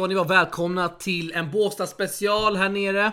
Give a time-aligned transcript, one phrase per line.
[0.00, 3.12] ska ni vara välkomna till en Båstad special här nere.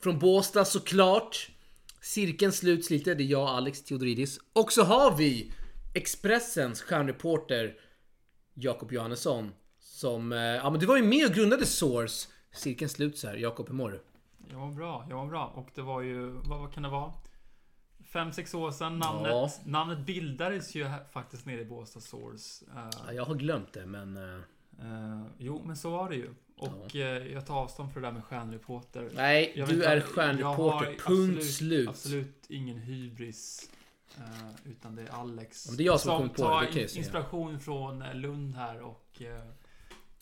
[0.00, 1.48] Från Båstad såklart.
[2.00, 4.38] Cirkeln sluts lite, det är jag Alex Theodoridis.
[4.52, 5.52] Och så har vi
[5.94, 7.74] Expressens stjärnreporter
[8.54, 9.52] Jakob Johannesson.
[9.80, 12.28] Som, eh, ja men du var ju med och grundade Source.
[12.52, 13.36] Cirkeln sluts här.
[13.36, 14.02] Jakob, hur mår du?
[14.50, 15.46] Jag var bra, jag var bra.
[15.56, 17.12] Och det var ju, vad, vad kan det vara?
[18.12, 18.98] Fem, sex år sedan.
[18.98, 19.50] Namnet, Ja.
[19.64, 22.64] namnet bildades ju här, faktiskt nere i Båstad Source.
[22.76, 24.16] Eh, Ja, jag har glömt det men...
[24.16, 24.40] eh,
[24.82, 26.28] eh, jo, men så var det ju.
[26.58, 29.10] Och eh, jag tar avstånd från det där med stjärnreporter.
[29.14, 30.86] Nej, Jag du är stjärnreporter.
[30.86, 31.88] Punkt absolut, slut.
[31.88, 33.70] Absolut ingen hybris.
[34.18, 35.66] eh, utan det är Alex.
[35.68, 38.54] Men det är jag som har kommit på det, tar in- inspiration från eh, Lund
[38.54, 39.22] här och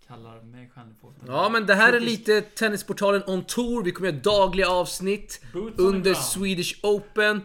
[0.06, 1.22] kallar mig stjärnreporter.
[1.26, 3.84] Ja men det här är lite Tennisportalen on tour.
[3.84, 6.14] Vi kommer göra dagliga avsnitt Boots under.
[6.14, 7.40] Swedish Open.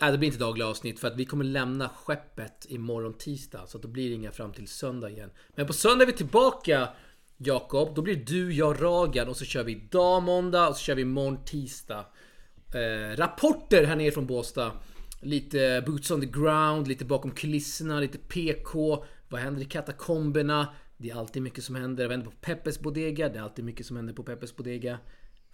[0.00, 3.66] Nej det blir inte dagliga avsnitt för att vi kommer lämna skeppet imorgon tisdag.
[3.66, 5.30] Så att då blir det inga fram till söndag igen.
[5.54, 6.88] Men på söndag är vi tillbaka
[7.36, 7.94] Jakob.
[7.94, 11.02] Då blir du, jag, Ragan och så kör vi idag måndag och så kör vi
[11.02, 12.06] imorgon tisdag.
[12.74, 14.72] Eh, rapporter här nere från Båstad.
[15.20, 19.04] Lite boots on the ground, lite bakom kulisserna, lite PK.
[19.28, 20.68] Vad händer i katakomberna?
[20.96, 22.04] Det är alltid mycket som händer.
[22.04, 23.28] Vad händer på Peppes Bodega?
[23.28, 24.98] Det är alltid mycket som händer på Peppes Bodega.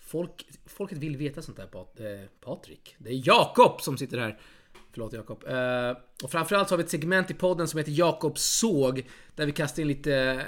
[0.05, 2.07] Folk, folket vill veta sånt där Pat, eh,
[2.41, 2.97] Patrik.
[2.99, 4.39] Det är Jakob som sitter här.
[4.91, 5.45] Förlåt Jakob.
[5.47, 9.07] Eh, och framförallt så har vi ett segment i podden som heter Jakobs såg.
[9.35, 10.43] Där vi kastar in lite eh,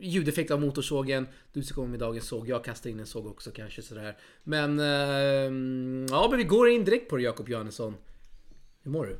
[0.00, 1.26] ljudeffekt av motorsågen.
[1.52, 2.48] Du ska komma med dagens såg.
[2.48, 4.16] Jag kastar in en såg också kanske sådär.
[4.44, 4.78] Men...
[4.78, 4.86] Eh,
[6.10, 7.96] ja men vi går in direkt på det Jakob Johannesson.
[8.82, 9.18] Hur mår du?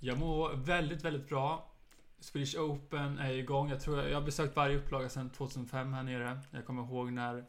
[0.00, 1.74] Jag mår väldigt, väldigt bra.
[2.20, 3.70] Swedish Open är igång.
[3.70, 6.38] Jag tror jag, jag har besökt varje upplaga sedan 2005 här nere.
[6.50, 7.44] Jag kommer ihåg när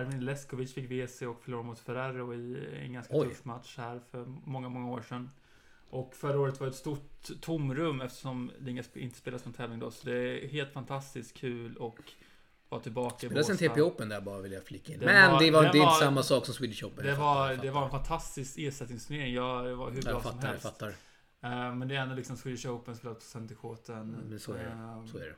[0.00, 3.28] Erwin Leskovic fick WC och förlorade mot Ferrero i en ganska Oj.
[3.28, 5.30] tuff match här för många, många år sedan.
[5.90, 9.90] Och förra året var ett stort tomrum eftersom det inte spelas någon tävling då.
[9.90, 11.98] Så det är helt fantastiskt kul och
[12.68, 13.68] vara tillbaka i Det är en Båstad.
[13.68, 14.98] TP Open där bara vill jag flika in.
[14.98, 17.04] Den Men var- det var inte samma sak som Swedish Open.
[17.04, 19.34] Det Jag var, fattar, jag det var en fantastisk ersättningsturnering.
[19.34, 20.62] Jag var hur bra Jag som fattar, jag helst.
[20.62, 20.88] fattar.
[21.42, 24.10] Eh, Men det är ändå liksom Swedish Open spelat på Centercourten.
[24.10, 24.70] Men så är det.
[24.70, 25.34] Eh, Så är det.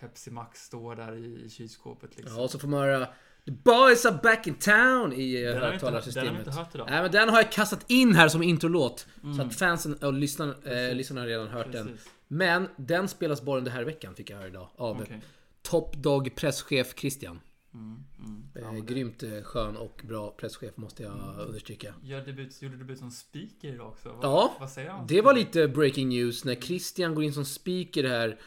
[0.00, 2.36] Pepsi Max står där i, i kylskåpet liksom.
[2.36, 3.08] Ja, och så får man höra
[3.46, 6.46] The boys are back in town i eh, den, har vi inte, den högtalarsystemet.
[6.54, 6.86] hört idag.
[6.90, 9.06] Nej men den har jag kastat in här som introlåt.
[9.20, 9.40] Så Mm.
[9.48, 11.86] att fansen och lyssnarna, eh, lyssnarna har redan hört den.
[11.86, 12.08] Precis.
[12.28, 14.68] Men den spelas bara under här veckan fick jag höra idag.
[14.76, 15.20] Av Okej.
[15.62, 17.40] Top Dog presschef Christian.
[17.74, 18.42] Mm, mm.
[18.54, 21.12] Ja, Eh, men det- grymt eh, skön och bra presschef måste jag
[21.46, 21.94] understryka.
[22.02, 24.08] Gör debut, gjorde debut som speaker idag också.
[24.08, 25.06] Vad, Ja, vad säger han?
[25.06, 28.38] Det var lite breaking news när Christian går in som speaker här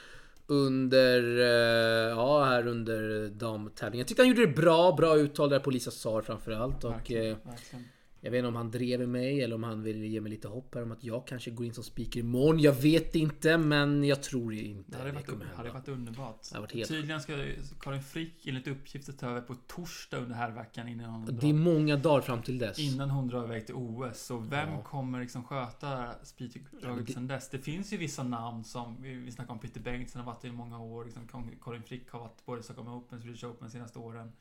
[0.47, 3.99] under, eh, ja här under damtävlingen.
[3.99, 6.83] Jag tyckte han gjorde det bra, bra uttal där på Lisa Saar framförallt.
[6.83, 7.85] Och Verkligen, eh, verkligen.
[8.21, 10.47] Jag vet inte om han drev med mig eller om han ville ge mig lite
[10.47, 12.59] hopp här om att jag kanske går in som speaker imorgon.
[12.59, 15.73] Jag vet inte, men jag tror inte Det hade det varit, kommer hade hända.
[15.73, 16.41] varit underbart.
[16.49, 17.45] Det hade varit helt- Tydligen ska
[17.79, 21.35] Karin Frick enligt uppgifter ta över på torsdag under här veckan innan hon, Det är
[21.35, 22.79] drar, många dagar fram till dess.
[22.79, 24.19] innan hon drar iväg till OS.
[24.25, 24.81] Så vem Ja.
[24.83, 27.49] kommer liksom sköta speakeruppdraget det- sen dess?
[27.49, 30.79] Det finns ju vissa namn som, vi snackar om Peter Bengtsson har varit i många
[30.79, 31.05] år.
[31.05, 31.27] Liksom,
[31.63, 34.31] Karin Frick har varit både i Stockholm Open och Swedish Open de senaste åren.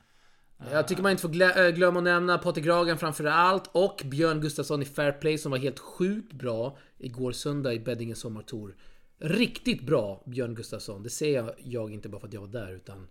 [0.71, 4.41] Jag tycker man inte får äh, glömma att nämna Patrik Ragan framför allt och Björn
[4.41, 8.75] Gustafsson i Fair Play som var helt sjukt bra igår söndag i Beddinge Sommartour.
[9.19, 11.03] Riktigt bra Björn Gustafsson.
[11.03, 13.07] Det säger jag, jag inte bara för att jag var där utan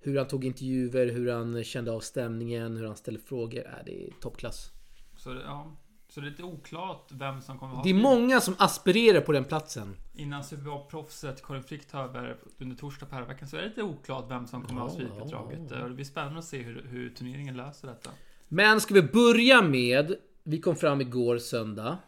[0.00, 3.66] hur han tog intervjuer, hur han kände av stämningen, hur han ställde frågor.
[3.66, 4.70] Äh, det är toppklass.
[5.16, 5.76] Så, ja,
[6.08, 9.32] så det är lite oklart vem som kommer ha Det är många som aspirerar på
[9.32, 9.96] den platsen.
[10.18, 14.30] Innan Superbowl-proffset Karin Frick tar över under torsdag på veckan så är det lite oklart
[14.30, 15.60] vem som kommer Ja, ha speakeruppdraget.
[15.70, 15.88] ja, ja.
[15.88, 18.10] Det blir spännande att se hur, hur turneringen löser detta.
[18.48, 20.14] Men ska vi börja med...
[20.42, 21.98] Vi kom fram igår söndag.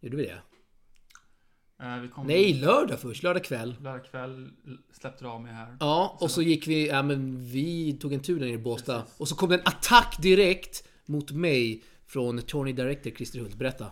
[0.00, 0.42] Gjorde vi det?
[1.84, 3.22] Eh, Nej, lördag först.
[3.22, 3.76] Lördag kväll.
[3.80, 4.50] Lördag kväll
[4.92, 5.76] släppte du av mig här.
[5.80, 9.00] Ja, och så gick vi, ja men vi tog en tur där nere i Båstad.
[9.02, 9.20] Precis.
[9.20, 13.54] Och så kom det en attack direkt mot mig från Tony Director Christer Hult.
[13.54, 13.86] Berätta.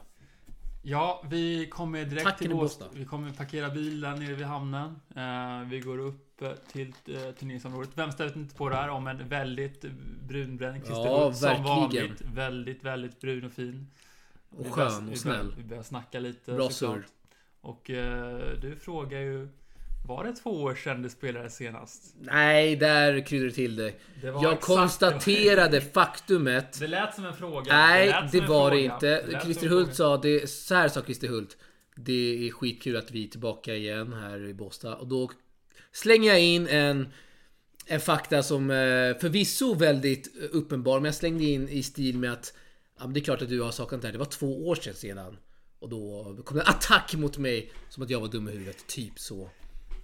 [0.91, 2.87] Ja, vi kommer direkt Tacken till Båstad.
[2.93, 5.01] Vi kommer parkera bilen nere vid hamnen.
[5.17, 7.91] Eh, Vi går upp eh, till eh, turneringsområdet.
[7.95, 9.85] Vem ställer inte på det här om en väldigt
[10.29, 12.21] brunbränd Christer Ja, Som vanligt.
[12.21, 13.87] Väldigt, väldigt brun och fin.
[14.51, 15.55] Och skön och vi börjar- snäll.
[15.57, 17.07] Vi börjar snacka lite Bra surr.
[17.61, 19.49] Och eh, du frågar ju
[20.09, 22.15] Var det två år sedan du spelade senast?
[22.21, 23.93] Nej, där kryddar du till det.
[24.21, 26.81] Det Jag exakt- konstaterade faktumet.
[26.81, 27.73] Det lät som en fråga.
[27.73, 29.25] Nej, det en var det inte.
[29.31, 31.57] som Christer Hult sa det, så här sa Christer Hult.
[31.97, 34.97] Det är skitkul att vi är tillbaka igen här i Båstad.
[34.97, 35.31] Och då
[35.93, 37.09] slänger jag in en,
[37.87, 38.77] en fakta som eh,
[39.21, 41.01] förvisso väldigt uppenbar.
[41.01, 42.55] Men jag slängde in i stil med att
[43.01, 44.13] ja, det är klart att du har saknat det här.
[44.13, 45.37] Det var två år sedan sedan.
[45.79, 48.87] Och då kom det en attack mot mig som att jag var dum i huvudet.
[48.87, 49.51] Typ så.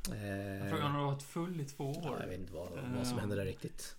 [0.09, 2.17] Eh, Frågan om du har varit full i två år.
[2.21, 3.97] jag vet inte vad, Eh, vad som hände där riktigt.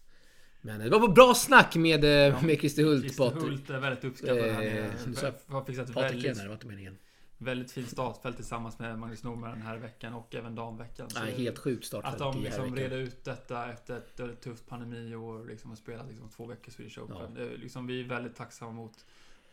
[0.62, 3.02] Men eh, det var bra snack med, eh, Ja, med Christer Hult.
[3.04, 4.86] Christer Hult är väldigt uppskattad Eh,
[5.16, 6.98] sa jag Har fixat Patrik väldigt, igen, det var inte meningen.
[7.38, 11.10] väldigt fint startfält tillsammans med Magnus Norman den här veckan och även damveckan.
[11.10, 14.68] Så Nej, helt sjukt startfält Att de liksom reder ut detta efter ett väldigt tufft
[14.68, 17.18] pandemiår liksom har spelat liksom två veckor Swedish Open.
[17.36, 17.42] Ja.
[17.44, 19.06] Är liksom, vi är väldigt tacksamma mot,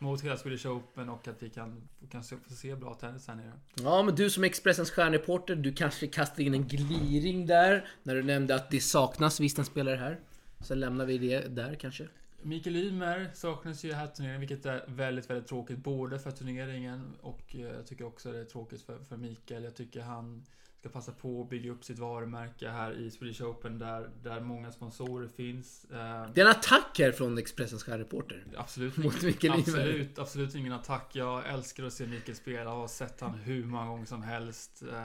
[0.03, 3.35] mot hela Swedish Open och att vi kan, kan se, få se bra tennis här
[3.35, 3.51] nere.
[3.75, 8.23] Ja, men du som Expressens stjärnreporter, du kanske kastade in en gliring där när du
[8.23, 10.19] nämnde att det saknas visst en spelare här.
[10.59, 12.07] Sen lämnar vi det där kanske.
[12.41, 15.77] Mikael Ymer saknas ju i här turneringen, vilket är väldigt, väldigt tråkigt.
[15.77, 19.63] Både för turneringen och eh, jag tycker också det är tråkigt för, för Mikael.
[19.63, 20.45] Jag tycker han
[20.83, 24.71] ska passa på att bygga upp sitt varumärke här i Swedish Open där, där många
[24.71, 25.85] sponsorer finns.
[25.85, 28.45] Eh, Det är en attack här från Expressens stjärnreporter.
[28.57, 31.09] Absolut, Mot Mikael absolut, absolut ingen attack.
[31.15, 34.83] Jag älskar att se Mikael spela och har sett han hur många gånger som helst.
[34.91, 34.97] Eh,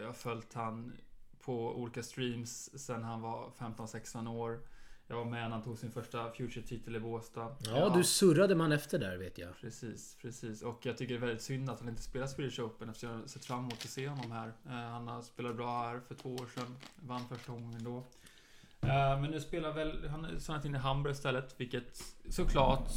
[0.00, 0.92] Jag har följt han
[1.44, 4.58] på olika streams sen han var 15-16 år.
[5.08, 7.56] Jag var med när han tog sin första Future-titel i Båstad.
[7.64, 9.48] Ja, du surrade man efter där vet jag.
[9.60, 10.62] Precis, precis.
[10.62, 13.18] Och jag tycker det är väldigt synd att han inte spelar Swedish Open eftersom jag
[13.18, 14.48] har sett fram emot att se honom här.
[14.66, 16.76] Eh, Han spelat bra här för två år sedan.
[16.96, 17.96] Vann första gången då.
[18.80, 22.88] Eh, Men nu spelar väl, han har signat in i Hamburg istället, vilket såklart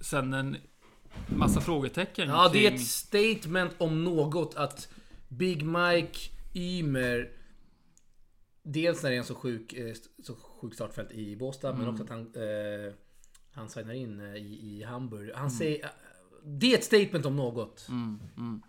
[0.00, 0.56] sen en
[1.26, 4.88] massa frågetecken Ja, det är kring- ett statement om något att
[5.28, 6.18] Big Mike
[6.54, 7.30] Ymer
[8.62, 11.90] Dels när det är en så sjuk, eh, så sjuk startfält i Båstad men Mm.
[11.92, 12.92] också att han eh,
[13.54, 15.30] Han signar in eh, i, i Hamburg.
[15.34, 15.50] Han Mm.
[15.50, 15.90] säger
[16.44, 17.86] Det är ett statement om något.
[17.88, 18.62] Mm, mm.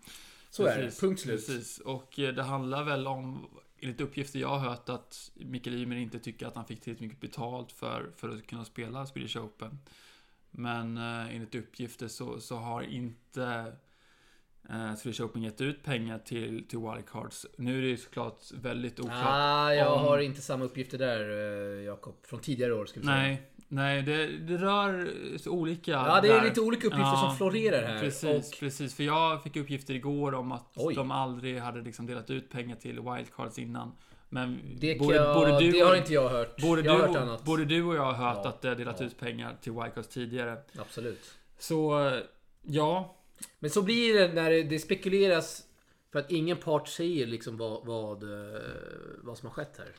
[0.50, 1.06] Så är Precis, det.
[1.06, 1.46] Punkt slut.
[1.46, 1.78] Precis.
[1.78, 3.46] Och eh, det handlar väl om,
[3.78, 7.20] enligt uppgifter jag har hört, att Mikael Ymer inte tycker att han fick tillräckligt mycket
[7.20, 9.78] betalt för, för att kunna spela Swedish Open.
[10.50, 13.72] Men eh, enligt uppgifter så, så har inte
[14.70, 17.46] eh, Swedish Open gett ut pengar till, till wildcards.
[17.58, 19.16] Nu är det ju såklart väldigt oklart.
[19.26, 21.20] Ah, jag om- har inte samma uppgifter där
[21.78, 22.14] eh, Jakob.
[22.26, 23.22] Från tidigare år skulle jag säga.
[23.28, 25.90] Nej, nej det, det rör så olika.
[25.90, 26.44] Ja, det är där.
[26.44, 28.00] lite olika uppgifter Ja, som florerar här.
[28.00, 28.94] Precis, Och, precis.
[28.96, 30.94] För jag fick uppgifter igår om att Oj.
[30.94, 33.92] de aldrig hade liksom delat ut pengar till wildcards innan.
[34.28, 36.60] Men det, både, kan, både, du det har inte jag hört.
[36.62, 37.40] både, jag du, hört annat.
[37.40, 39.06] och- både du och jag har hört Ja, att det har delat ja.
[39.06, 40.56] ut pengar till wildcards tidigare.
[40.78, 41.20] Absolut.
[41.58, 42.10] Så,
[42.62, 43.16] ja.
[43.58, 45.66] Men så blir det när det, spekuleras
[46.12, 48.60] för att ingen part säger liksom vad, vad, eh,
[49.22, 49.92] vad som har skett här.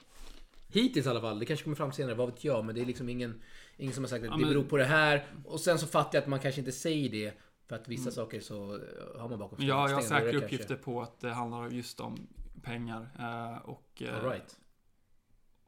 [0.68, 1.40] Hittills i alla fall.
[1.40, 2.66] Det kanske kommer fram senare, vad vet jag.
[2.66, 3.42] Men det är liksom ingen,
[3.78, 5.26] ingen som har sagt att Ja, det beror på det här.
[5.46, 7.34] Och sen så fattar jag att man kanske inte säger det.
[7.68, 8.12] För att vissa Mm.
[8.14, 10.46] saker så eh, har man bakom Jag, jag har säkra kanske.
[10.46, 12.28] uppgifter på att det handlar just om
[12.62, 13.10] pengar.
[13.20, 14.60] eh, Och, All right.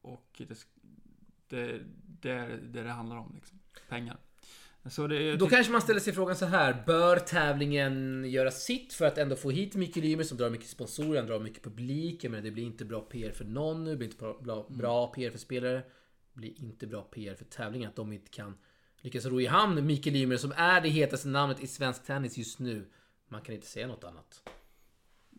[0.02, 0.66] och det,
[1.48, 1.80] det,
[2.22, 3.32] det är det det handlar om.
[3.36, 3.60] Liksom.
[3.90, 4.18] Pengar.
[4.84, 6.84] Det Då kanske man ställer sig frågan så här.
[6.86, 11.18] Bör tävlingen göra sitt för att ändå få hit Mikael Ymer som drar mycket sponsorer,
[11.18, 12.24] han drar mycket publik.
[12.24, 14.78] Menar, det blir inte bra PR för någon nu, det blir inte bra, bra, Mm.
[14.78, 15.78] bra PR för spelare.
[16.34, 18.58] Det blir inte bra PR för tävlingen att de inte kan
[19.02, 22.60] lyckas ro i hamn Mikael Ymer som är det hetaste namnet i svensk tennis just
[22.60, 22.86] nu.
[23.28, 24.50] Man kan inte säga något annat.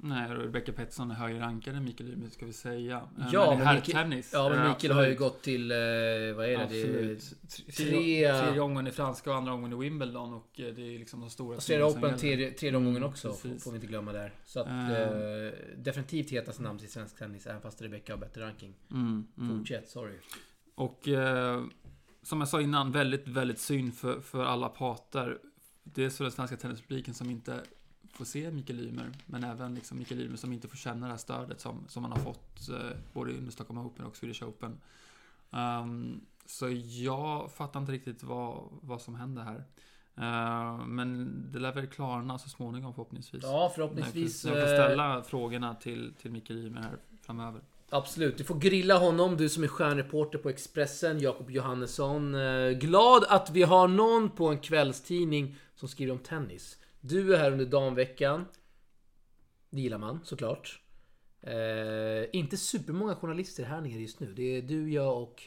[0.01, 2.97] Nej, Rebecca Pettersson är högre rankad än Mikael Ymer ska vi säga.
[3.19, 4.23] Eh, Ja, men men Mikael-.
[4.33, 6.63] Ja, men Mikael har ju gått till, eh, vad är det?
[6.65, 7.35] Absolut.
[7.41, 10.95] det Tre, tre- tredje omgången i franska och andra omgången i Wimbledon och eh, det
[10.95, 13.65] är liksom de stora Australian turneringarna som Open tredje, tredje omgången Mm, också, får, precis.
[13.65, 14.33] får vi inte glömma där.
[14.45, 15.01] Så att, Eh.
[15.01, 18.75] eh, definitivt hetaste namnet i svensk tennis, även fast Rebecca har bättre ranking.
[18.91, 19.59] Mm, mm.
[19.59, 20.15] Fortsätt, sorry.
[20.75, 21.65] Och eh,
[22.23, 25.39] som jag sa innan, väldigt, väldigt synd för, för alla parter.
[25.85, 27.61] Dels för den svenska tennispubliken som inte
[28.19, 31.19] får se Mikael Ymer, men även liksom Mikael Ymer som inte får känna det här
[31.19, 34.81] stödet som, som han har fått eh, både under Stockholm Open och Swedish Open.
[35.51, 39.65] Ehm, så jag fattar inte riktigt vad, vad som händer här.
[40.17, 43.43] Eh, men det lär väl klarna så småningom förhoppningsvis.
[43.43, 44.45] Ja, förhoppningsvis.
[44.45, 47.61] Jag får, jag får eh, ställa frågorna till, till Mikael Ymer här framöver.
[47.91, 48.39] Absolut.
[48.39, 52.35] Du får grilla honom, du som är stjärnreporter på Expressen, Jakob Johannesson.
[52.35, 56.79] Eh, Glad att vi har någon på en kvällstidning som skriver om tennis.
[57.01, 58.45] Du är här under damveckan.
[59.71, 60.81] Det gillar man såklart.
[61.41, 61.53] Eh,
[62.33, 64.33] inte supermånga journalister här nere just nu.
[64.35, 65.43] Det är du, jag och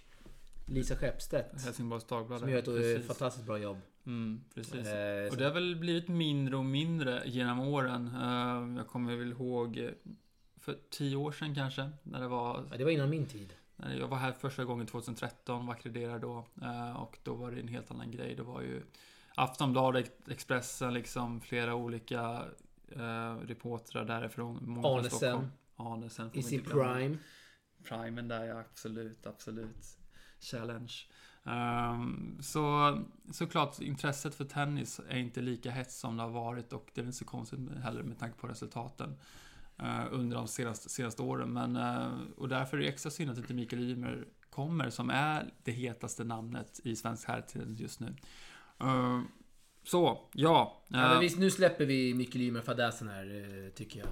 [0.68, 1.64] Lisa Skeppstedt.
[1.66, 2.40] Helsingborgs Dagblad.
[2.40, 3.08] Som gör ett eh, precis.
[3.08, 3.78] fantastiskt bra jobb.
[4.06, 4.88] Mm, precis.
[4.88, 8.08] Eh, Och det har väl blivit mindre och mindre genom åren.
[8.16, 9.90] Eh, Jag kommer väl ihåg eh,
[10.60, 13.54] för tio år sedan kanske, när det var ja, det var innan min tid.
[13.76, 16.46] när jag var här första gången 2013, var ackrediterad då.
[16.62, 18.36] eh, Och då var det en helt annan grej.
[18.36, 18.82] Det var ju
[19.42, 22.46] Aftonbladet, Expressen, liksom flera olika
[22.92, 24.60] eh, reportrar därifrån.
[24.62, 25.52] Många Arnesen.
[25.76, 26.30] Arnesen.
[26.34, 27.18] I sin prime.
[27.84, 29.98] Primen där ja, absolut, absolut.
[30.40, 30.94] Challenge.
[31.44, 32.98] Ehm, så
[33.32, 37.06] såklart, intresset för tennis är inte lika hett som det har varit och det är
[37.06, 39.18] inte så konstigt heller med tanke på resultaten.
[39.78, 41.54] eh, under de senaste, senaste åren.
[41.54, 45.54] Men, eh, och därför är det extra synd att inte Mikael Ymer kommer, som är
[45.64, 48.16] det hetaste namnet i svensk herrtennis just nu.
[48.82, 49.22] Eh,
[49.84, 50.84] så, ja.
[50.88, 54.10] Ja, men eh, visst, nu släpper vi Mikael Ymer fadäsen här, eh, tycker jag.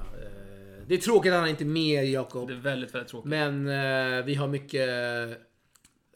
[0.88, 2.48] Det är tråkigt att han inte är med, Jakob.
[2.48, 3.30] det är väldigt, väldigt tråkigt.
[3.30, 3.66] Men
[4.26, 4.90] vi har mycket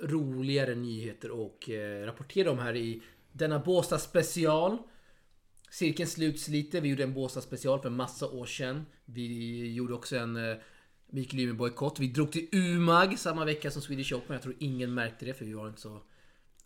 [0.02, 1.70] roligare nyheter och
[2.06, 4.78] rapportera om här i denna Båstad special.
[5.72, 6.80] Cirkeln sluts lite.
[6.80, 8.86] Vi gjorde en Båstad special för en massa år sedan.
[9.06, 10.40] Vi gjorde också en
[11.08, 12.00] Mikael Ymer bojkott.
[12.00, 14.34] Vi drog till Umag samma vecka som Swedish Open.
[14.34, 16.02] Jag tror ingen märkte det för vi var inte så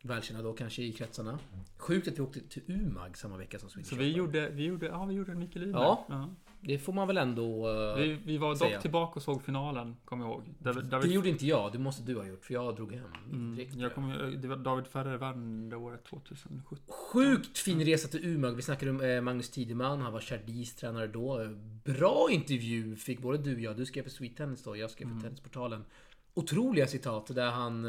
[0.07, 1.39] välkända då kanske i kretsarna.
[1.77, 4.85] Sjukt att vi åkte till Umag samma vecka som Swedish Så vi gjorde, vi gjorde,
[4.85, 5.79] ja, vi gjorde en Mikael Ymer.
[5.79, 6.29] Ja.
[6.61, 7.69] Det får man väl ändå...
[7.69, 8.73] eh, Vi, vi var säga.
[8.73, 10.43] dock tillbaka och såg finalen, kommer jag ihåg.
[10.59, 11.71] David, det David, gjorde inte jag.
[11.71, 12.45] Det måste du ha gjort.
[12.45, 13.75] För jag drog hem mm, direkt.
[13.75, 16.77] jag kommer, det var David Ferrer vann det året 2017.
[16.87, 18.51] Sjukt fin resa till Umeå.
[18.51, 20.01] Vi snackade om eh, Magnus Tideman.
[20.01, 21.41] Han var Chardis tränare då.
[21.41, 21.49] Eh,
[21.83, 23.77] Bra intervju fick både du och jag.
[23.77, 24.75] Du skrev för Sweet Tennis då.
[24.77, 25.85] Jag skrev för Tennisportalen.
[26.33, 27.85] Otroliga citat där han...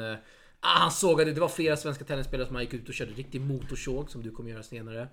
[0.60, 4.10] Ah, han sågade, det var flera svenska tennisspelare som gick ut och körde riktig motorsåg
[4.10, 5.08] som du kommer göra senare.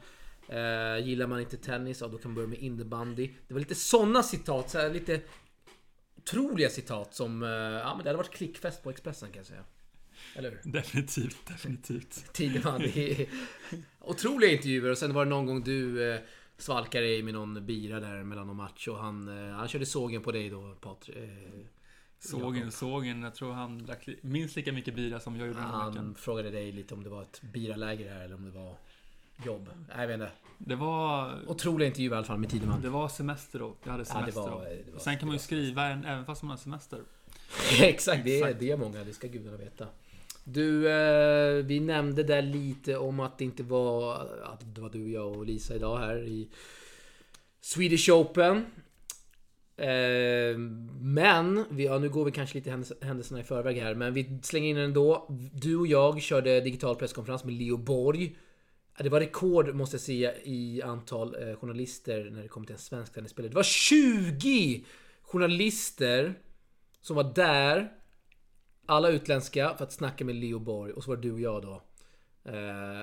[0.47, 3.29] Eh, gillar man inte tennis, ja, då kan man börja med innebandy.
[3.47, 5.21] Det var lite sådana citat, så här, lite
[6.17, 7.43] otroliga citat som...
[7.43, 9.63] Eh, ja men det hade varit klickfest på Expressen kan jag säga.
[10.35, 10.71] Eller hur?
[10.71, 12.33] Definitivt, definitivt.
[12.33, 12.81] Tideman.
[12.81, 13.27] Det är
[13.99, 16.19] otroliga intervjuer och sen var det någon gång du eh,
[16.57, 20.21] svalkade dig med någon bira där mellan någon match och han, eh, han körde sågen
[20.21, 21.17] på dig då Patrik.
[21.17, 21.65] Eh,
[22.25, 23.21] Sågen, sågen.
[23.23, 26.15] Jag tror han drack minst lika mycket bira som jag gjorde den han veckan.
[26.17, 28.75] frågade dig lite om det var ett biraläger här eller om det var
[29.45, 29.69] jobb.
[29.97, 30.31] Jag vet inte.
[30.57, 31.33] Det var...
[31.47, 32.81] Otroliga intervjuer i alla fall med Tideman.
[32.81, 33.75] Det var semester då.
[33.83, 34.59] Jag hade Ja, det semester var- då.
[34.85, 36.99] det var- Sen kan man ju skriva en, även fast man har semester.
[37.81, 39.03] Exakt, det är, det är många.
[39.03, 39.87] Det ska gudarna veta.
[40.43, 44.13] Du, eh, vi nämnde där lite om att det inte var...
[44.43, 46.47] Att det var du, jag och Lisa idag här i
[47.61, 48.65] Swedish Open.
[49.77, 50.57] Eh,
[50.99, 52.69] men, vi, ja, nu går vi kanske lite
[53.01, 55.27] händelserna i förväg här, men vi slänger in den ändå.
[55.53, 58.35] Du och jag körde digital presskonferens med Leo Borg.
[58.97, 62.79] Det var rekord måste jag säga i antal eh, journalister när det kommer till en
[62.79, 63.49] svensk tennisspelare.
[63.49, 64.85] Det var 20
[65.21, 66.33] journalister
[67.01, 67.91] som var där.
[68.85, 71.61] Alla utländska för att snacka med Leo Borg och så var det du och jag
[71.61, 71.81] då.
[72.51, 73.01] Eh,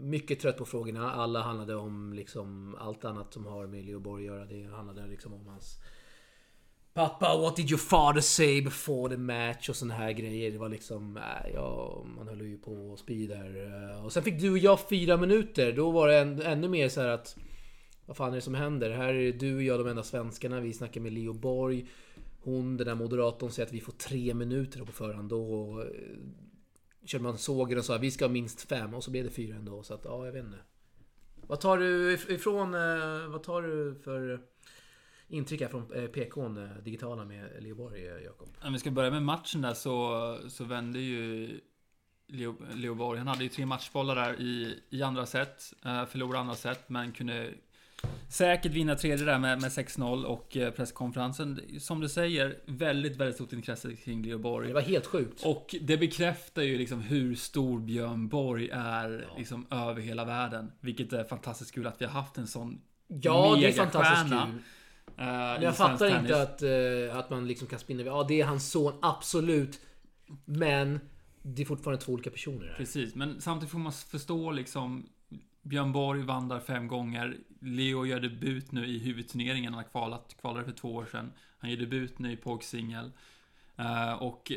[0.00, 1.12] mycket trött på frågorna.
[1.12, 4.44] Alla handlade om liksom allt annat som har med Leo Borg att göra.
[4.44, 5.78] Det handlade liksom om hans
[6.94, 9.68] Pappa, what did your father say before the match?
[9.68, 10.50] Och såna här grejer.
[10.50, 11.16] Det var liksom...
[11.16, 14.04] Äh, ja, man höll ju på att spy där.
[14.04, 15.72] Och sen fick du och jag fyra minuter.
[15.72, 17.36] Då var det än, ännu mer så här att...
[18.06, 18.90] Vad fan är det som händer?
[18.90, 20.60] Här är du och jag de enda svenskarna.
[20.60, 21.86] Vi snackar med Leo Borg.
[22.42, 25.28] Hon, den där moderatorn, säger att vi får tre minuter på förhand.
[25.28, 25.84] Då
[27.04, 28.94] körde man sågen och sa vi ska ha minst fem.
[28.94, 29.82] Och så blev det fyra ändå.
[29.82, 30.58] Så att, ja, jag vet inte.
[31.46, 32.74] Vad tar du ifrån...
[32.74, 34.40] Eh, vad tar du för
[35.28, 38.48] intryck här från eh, PKn eh, digitala med Leoborg, Jakob?
[38.62, 41.60] Om vi ska börja med matchen där så, så vände ju
[42.26, 43.18] Leo, Leoborg.
[43.18, 45.72] Han hade ju tre matchbollar där i, i andra set.
[45.82, 47.54] Förlorade andra set, men kunde
[48.28, 51.60] säkert vinna tredje där med, med 6-0 och eh, presskonferensen.
[51.80, 54.68] Som du säger, väldigt, väldigt stort intresse kring Leo Borg.
[54.68, 55.42] Det var helt sjukt.
[55.44, 59.38] Och det bekräftar ju liksom hur stor Björn Borg är Ja.
[59.38, 60.72] liksom över hela världen.
[60.80, 64.38] Vilket är fantastiskt kul att vi har haft en sån Ja, det är fantastiskt kul.
[64.38, 64.52] eh,
[65.16, 66.20] Men i jag fattar tennis.
[66.30, 66.62] inte att,
[67.12, 69.80] eh, att man liksom kan spinna Ja, det är hans son, absolut.
[70.44, 71.00] Men
[71.42, 72.66] det är fortfarande två olika personer.
[72.66, 72.74] Här.
[72.76, 75.06] Precis, men samtidigt får man förstå liksom
[75.62, 77.36] Björn Borg vann där fem gånger.
[77.62, 79.74] Leo gör debut nu i huvudturneringen.
[79.74, 81.32] Han har kvalat, kvalade för två år sedan.
[81.58, 83.10] Han gör debut nu i POG-singel.
[83.76, 84.52] Eh, och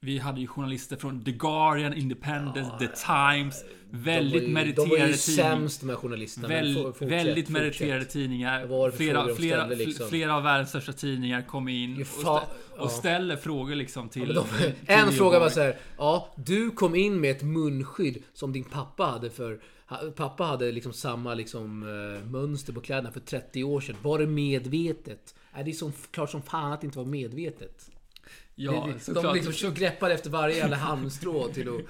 [0.00, 3.64] vi hade ju journalister från The Guardian, Independent, Ja, The Times.
[3.90, 5.50] Väldigt ju, meriterade De var ju tidningar.
[5.50, 6.48] sämst här journalisterna.
[6.48, 8.90] Väl, for- fortsätt, väldigt meriterade tidningar.
[8.90, 10.08] Flera, flera, ställde, liksom?
[10.08, 12.82] flera av världens största tidningar kom in och, stä- ja.
[12.82, 14.26] och ställer frågor liksom Ja, till...
[14.26, 15.76] men de, till en fråga var så här.
[15.98, 19.60] Ja, du kom in med ett munskydd som din pappa hade för...
[20.16, 23.96] Pappa hade liksom samma liksom, eh, mönster på kläderna för 30 år sedan.
[24.02, 25.34] Var det medvetet?
[25.54, 27.90] Nej, det är som, klart som fan att det inte var medvetet.
[28.58, 29.24] Ja, det, såklart.
[29.24, 31.80] de liksom så greppade efter varje jävla halmstrå till att...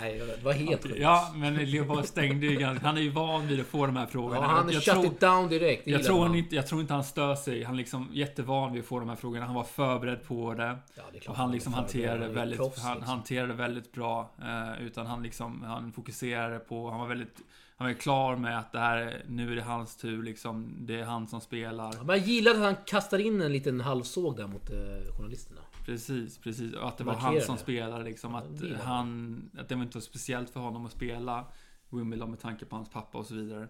[0.00, 0.98] Nej, det var helt sjukt.
[0.98, 2.86] Ja, men Leo Borg stängde ju ganska...
[2.86, 4.40] Han är ju van vid att få de här frågorna.
[4.40, 5.86] Ja, han jag, shut tror, it down direkt.
[5.86, 7.62] Jag, tror han inte, jag tror inte han stör sig.
[7.62, 9.46] Han är liksom jättevan vid att få de här frågorna.
[9.46, 10.78] Han var förberedd på det.
[10.94, 13.10] Ja, det är klart Och han liksom hanterade Han är väldigt, proffs, han, liksom.
[13.14, 14.30] hanterade väldigt bra.
[14.42, 17.36] Eh, utan han liksom, han fokuserade på, han var väldigt,
[17.76, 20.76] han var klar med att det här, nu är det hans tur liksom.
[20.78, 21.94] Det är han som spelar.
[21.94, 25.60] Ja, men jag gillar att han kastar in en liten halvsåg där mot eh, journalisterna.
[25.86, 26.74] Precis, precis.
[26.74, 28.32] Och att det var Markerar han som spelade liksom.
[28.32, 29.50] Ja, Att det han...
[29.58, 31.44] Att det var inte var speciellt för honom att spela
[31.90, 33.68] Wimbledon med tanke på hans pappa och så vidare.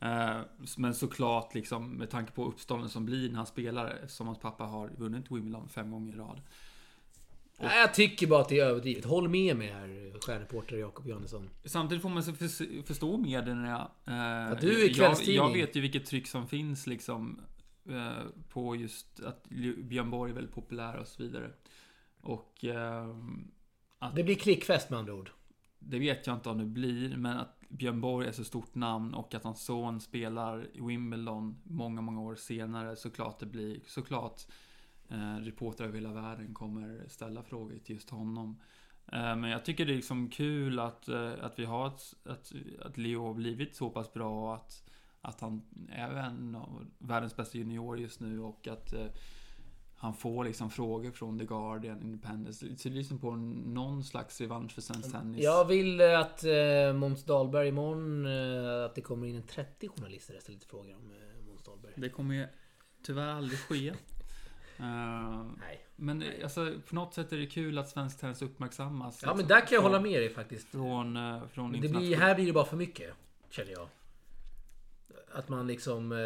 [0.00, 0.36] Eh,
[0.76, 4.64] Men såklart liksom med tanke på uppståndelsen som blir när han spelar eftersom hans pappa
[4.64, 6.40] har vunnit Wimbledon fem gånger i rad.
[7.60, 9.04] Nej, jag tycker bara att det är överdrivet.
[9.04, 11.50] Håll med mig här, stjärnreporter Jakob Johannesson.
[11.64, 13.90] Samtidigt får man så förs- förstå medierna.
[14.06, 17.40] Eh, du är jag, jag vet ju vilket tryck som finns liksom
[18.48, 19.48] på just att
[19.82, 21.50] Björn Borg är väldigt populär och så vidare.
[22.20, 23.16] Och eh,
[24.14, 25.30] Det blir klickfest med andra ord.
[25.78, 29.14] det vet jag inte om det blir, men att Björn Borg är så stort namn
[29.14, 34.42] och att hans son spelar i Wimbledon många, många år senare, såklart det blir, såklart
[35.08, 38.60] eh, reportrar över hela världen kommer ställa frågor till just honom.
[39.12, 42.52] Eh, men jag tycker det är liksom kul att, eh, att vi har ett, att,
[42.82, 44.87] att Leo har blivit så pass bra att,
[45.22, 49.06] att han är en av världens bästa juniorer just nu och att eh,
[49.96, 52.66] han får liksom frågor från The Guardian, Independence.
[52.66, 55.44] Det ser liksom på någon slags revansch för svensk tennis.
[55.44, 60.36] Jag vill att eh, Måns Dahlberg imorgon, eh, att det kommer in en 30 journalister
[60.36, 61.92] och ställer lite frågor om eh, Måns Dahlberg.
[61.96, 62.46] Det kommer ju
[63.02, 63.92] tyvärr aldrig ske.
[64.80, 64.84] Eh,
[65.60, 65.86] Nej.
[65.96, 69.22] men det- alltså, på något sätt är det kul att svensk tennis uppmärksammas.
[69.22, 70.68] Ja men liksom, där kan jag från- hålla med dig faktiskt.
[70.68, 73.14] Från, från Det blir, här blir det bara för mycket.
[73.50, 73.88] Känner jag.
[75.32, 76.12] Att man liksom...
[76.12, 76.18] eh,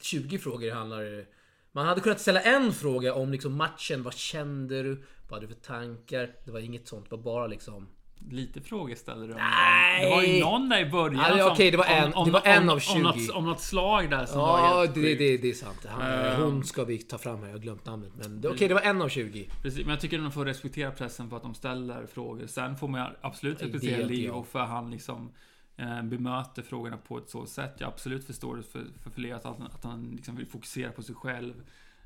[0.00, 1.24] 20 frågor handlar...
[1.72, 4.02] Man hade kunnat ställa en fråga om liksom matchen.
[4.02, 5.02] Vad kände du?
[5.28, 6.30] Vad hade du för tankar?
[6.44, 7.10] Det var inget sånt.
[7.10, 7.88] Det var bara liksom...
[8.30, 9.32] Lite frågor ställer du.
[9.32, 10.04] om- Nej!
[10.04, 12.30] Det var ju någon där i början Ja, det- som- okej, det var en- det
[12.30, 12.94] var en av 20.
[12.96, 15.86] Om något, om något slag där som var Ja, helt det, det, det är sant.
[15.88, 16.42] Han, Ehm.
[16.42, 17.46] hon ska vi ta fram här.
[17.46, 18.12] Jag har glömt namnet.
[18.18, 19.48] Men okej, det var en av 20.
[19.62, 22.46] Precis, men jag tycker att man får respektera pressen på att de ställer frågor.
[22.46, 25.32] Sen får man absolut respektera Leo för han liksom eh,
[25.80, 27.74] Eh, bemöter frågorna på ett så sätt.
[27.78, 31.02] Jag absolut förstår det för, för flera att han, att han liksom vill fokusera på
[31.02, 31.54] sig själv.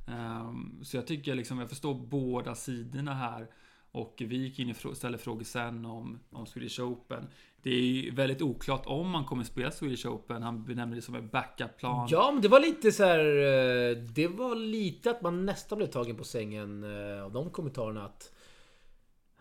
[0.08, 3.46] Ehm, så jag tycker liksom, jag förstår båda sidorna här.
[3.92, 7.26] Och vi gick in och ställde frågor sen om, om Swedish Open.
[7.62, 10.42] Det är ju väldigt oklart om man kommer spela Swedish Open.
[10.42, 12.08] Han benämner det som en backup-plan.
[12.10, 13.18] Ja, men det var lite så här.
[13.18, 18.04] Eh, det var lite att man nästan blev tagen på sängen eh, av de kommentarerna
[18.04, 18.32] att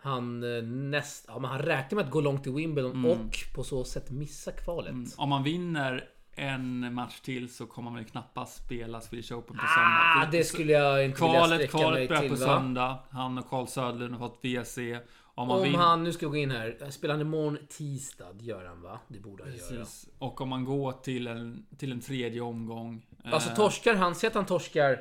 [0.04, 3.64] han eh, näst, ja, men han räknar med att gå långt i Wimbledon och på
[3.64, 4.92] så sätt missa kvalet.
[4.92, 6.04] Mm, Om man vinner
[6.36, 9.74] en match till så kommer man väl knappast spela Swedish Open på Ah,
[10.20, 10.38] söndag.
[10.38, 12.46] det skulle jag inte vilja Kvalet, sträcka kvalet mig börjar till på va?
[12.46, 12.98] söndag.
[13.10, 14.78] Han och Carl Söderlund har fått WC.
[15.36, 15.78] Om Om vinner...
[15.78, 16.90] han, nu ska jag gå in här.
[16.90, 18.26] Spelar han imorgon tisdag?
[18.40, 19.00] Gör han va?
[19.08, 19.68] Det borde han göra.
[19.68, 20.08] Precis.
[20.18, 23.06] Och om man går till en, till en tredje omgång.
[23.24, 24.98] Alltså eh, torskar han, säg att han torskar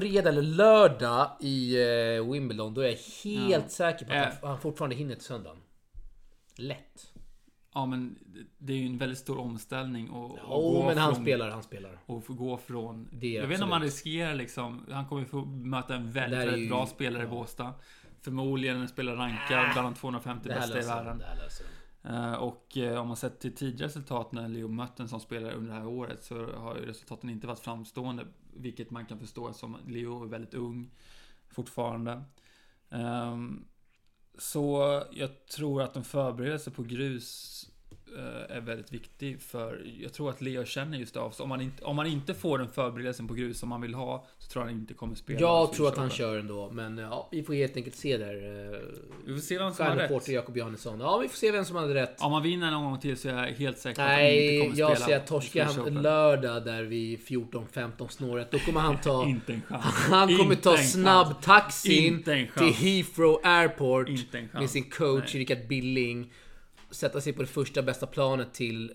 [0.00, 1.76] fredag eller lördag i
[2.16, 2.74] eh, Wimbledon.
[2.74, 3.68] Då är jag helt Ja.
[3.68, 4.38] säker på att Eh.
[4.40, 5.58] han, han fortfarande hinner till söndagen.
[6.56, 7.12] Lätt.
[7.74, 8.18] Ja men
[8.58, 11.62] det är ju en väldigt stor omställning och, och Jo, men han från, spelar, han
[11.62, 11.98] spelar.
[12.06, 13.08] Och gå från...
[13.12, 13.70] Det jag vet inte om absolut.
[13.70, 14.86] man riskerar liksom...
[14.90, 17.30] Han kommer få möta en väldigt, väldigt ju- bra spelare i ja.
[17.30, 17.72] Båstad.
[18.22, 19.72] Förmodligen en spelare rankad Äh.
[19.72, 20.96] bland de 250 Det här bästa i han.
[20.96, 21.18] världen.
[21.18, 21.72] Det här löser han.
[22.06, 25.54] Eh, och eh, om man sett till tidigare resultat när Leo mött en som spelare
[25.54, 28.26] under det här året så har ju resultaten inte varit framstående.
[28.54, 30.90] Vilket man kan förstå som Leo är väldigt ung
[31.48, 32.22] fortfarande.
[32.90, 33.64] Ehm,
[34.38, 37.70] så jag tror att en förberedelse på grus
[38.48, 41.84] är väldigt viktig för jag tror att Leo känner just av så om man inte,
[41.84, 44.70] om man inte får den förberedelsen på grus som man vill ha så tror jag
[44.72, 45.40] han inte kommer spela.
[45.40, 48.34] Jag tror att han kör ändå, men ja, vi får helt enkelt se där.
[48.74, 48.80] eh,
[49.26, 50.28] Vi får se vem som har rätt.
[50.28, 51.00] Jakob Johannesson.
[51.00, 52.16] Ja, vi får se vem som hade rätt.
[52.22, 54.32] Om man vinner någon gång till så är jag helt säker på att han inte
[54.36, 58.50] Nej, kommer jag spela säger att torskar han lördag där vid 14-15 snåret.
[58.50, 59.24] Då kommer han ta...
[59.28, 59.84] Inte en chans.
[59.84, 60.92] Han kommer ta en chans.
[60.92, 62.66] snabb taxin Inte en till.
[62.74, 64.60] Heathrow Airport Inte en chans.
[64.60, 65.40] med sin coach Nej.
[65.40, 66.32] Rickard Billing.
[66.90, 68.92] Sätta sig på det första bästa planet till...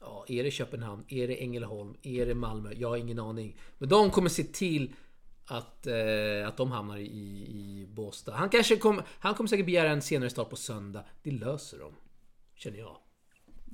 [0.00, 1.04] Ja, är det Köpenhamn?
[1.08, 1.96] Är det Ängelholm?
[2.02, 2.72] Är det Malmö?
[2.72, 3.58] Jag har ingen aning.
[3.78, 4.94] Men de kommer se till
[5.46, 8.32] att, eh, att de hamnar i, i Båstad.
[8.32, 11.04] Han kanske kom, Han kommer säkert begära en senare start på söndag.
[11.22, 11.94] Det löser de.
[12.54, 12.96] Känner jag.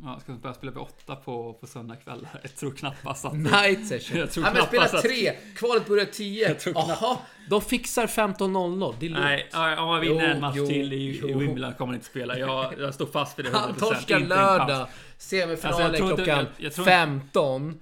[0.04, 2.28] Ja, ska börja spela vid åtta på, på söndag kväll.
[2.42, 3.32] Jag tror knappast att...
[3.36, 4.18] Night session.
[4.18, 5.32] Jag tror ja, men spela att- tre.
[5.56, 6.48] Kvalet börjar 10.
[6.48, 7.18] Jag tror knappt- Jaha,
[7.50, 8.94] de fixar 15.00.
[9.00, 9.24] Det är lugnt.
[9.24, 11.20] Nej, ja, om man vinner Jo, en match jo, till i, i.
[11.20, 12.38] Wimbledon kommer han inte spela.
[12.38, 13.54] Jag, jag står fast vid det 100%.
[13.54, 14.88] Han torskar lördag.
[15.18, 17.80] Semifinalen Alltså, jag tror inte- klockan jag- jag tror- 15.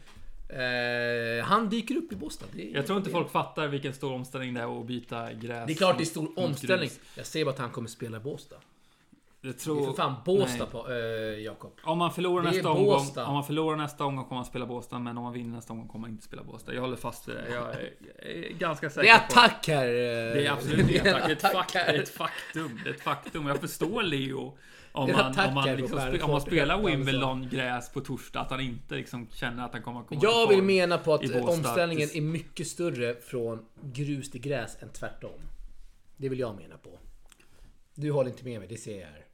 [0.51, 2.47] Eh, han dyker upp i Båstad.
[2.73, 5.67] Jag tror inte folk fattar vilken stor omställning det är att byta gräs.
[5.67, 6.89] Det är klart det är stor omställning.
[6.89, 7.01] grus.
[7.15, 8.57] Jag säger bara att han kommer spela i Båstad.
[9.41, 9.83] Jag Det tror...
[9.83, 10.67] är för fan Båstad nej.
[10.73, 10.97] på, eh,
[11.45, 11.73] Jakob.
[11.83, 14.67] Om man förlorar Det är nästa omgång, om man förlorar nästa omgång kommer man spela
[14.67, 16.75] Båstad, men om man vinner nästa omgång kommer man inte spela Båstad.
[16.75, 17.49] Jag håller fast vid det.
[17.51, 17.91] Jag är,
[18.23, 19.87] jag är ganska säker Det är på attack här.
[19.87, 19.93] eh,
[20.35, 21.29] Det är absolut inte attack.
[21.29, 22.81] Det är ett, fakt, det är ett faktum.
[22.85, 23.47] Det är ett faktum.
[23.47, 24.59] Jag förstår Leo.
[24.93, 26.91] Om Det är man, attack om man, liksom, om man spelar Alltså.
[26.91, 30.49] Wimbledon gräs på torsdag, att han inte liksom känner att han kommer att komma Jag
[30.49, 35.41] vill mena på att omställningen är mycket större från grus till gräs än tvärtom.
[36.17, 36.91] Det vill jag mena på.
[37.95, 39.25] Du håller inte med mig, det ser jag här.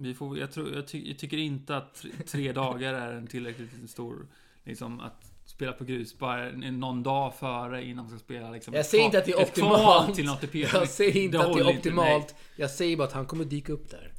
[0.00, 3.90] Vi får, jag, tror, jag, ty, jag tycker inte att tre, dagar är en tillräckligt
[3.90, 4.26] stor...
[4.64, 8.86] Liksom att spela på grus bara någon dag före innan man ska spela liksom Jag
[8.86, 10.14] säger inte att det är optimalt.
[10.14, 10.58] till ATP.
[10.72, 12.34] Jag säger inte att det är inte, optimalt.
[12.56, 14.12] Jag säger bara att han kommer dyka upp där.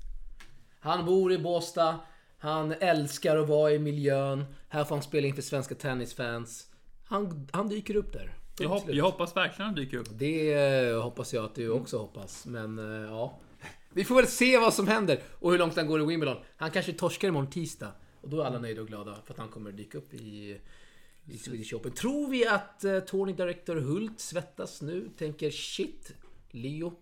[0.79, 1.99] Han bor i Båstad.
[2.37, 4.45] Han älskar att vara i miljön.
[4.69, 6.67] Här får han spela inför svenska tennisfans.
[7.05, 8.33] Han, han dyker upp där.
[8.59, 10.07] Jag, hopp, jag hoppas verkligen han dyker upp.
[10.11, 12.45] Det eh, hoppas jag att du också hoppas.
[12.45, 13.39] Men eh, ja.
[13.93, 16.37] Vi får väl se vad som händer och hur långt han går i Wimbledon.
[16.57, 17.91] Han kanske torskar imorgon tisdag.
[18.21, 20.59] Och då är alla nöjda och glada för att han kommer dyka upp i,
[21.25, 21.91] i Swedish Open.
[21.91, 25.09] Tror vi att uh, Tony Director Hult svettas nu?
[25.17, 26.13] Tänker shit,
[26.51, 26.93] Leo.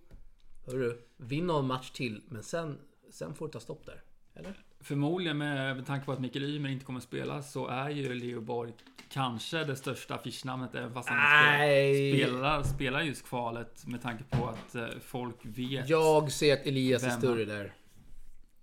[0.66, 2.22] Hörru, vinn någon match till.
[2.30, 2.78] Men sen,
[3.12, 4.04] sen får det ta stopp där.
[4.34, 4.64] Eller?
[4.80, 8.14] Förmodligen med, med tanke på att Mikael Ymer inte kommer att spela så är ju
[8.14, 8.74] Leo Borg
[9.10, 12.14] kanske det största affischnamnet även fast han Nej.
[12.14, 15.90] spelar, spelar just kvalet med tanke på att eh, folk vet.
[15.90, 17.74] Jag ser att Elias är större där.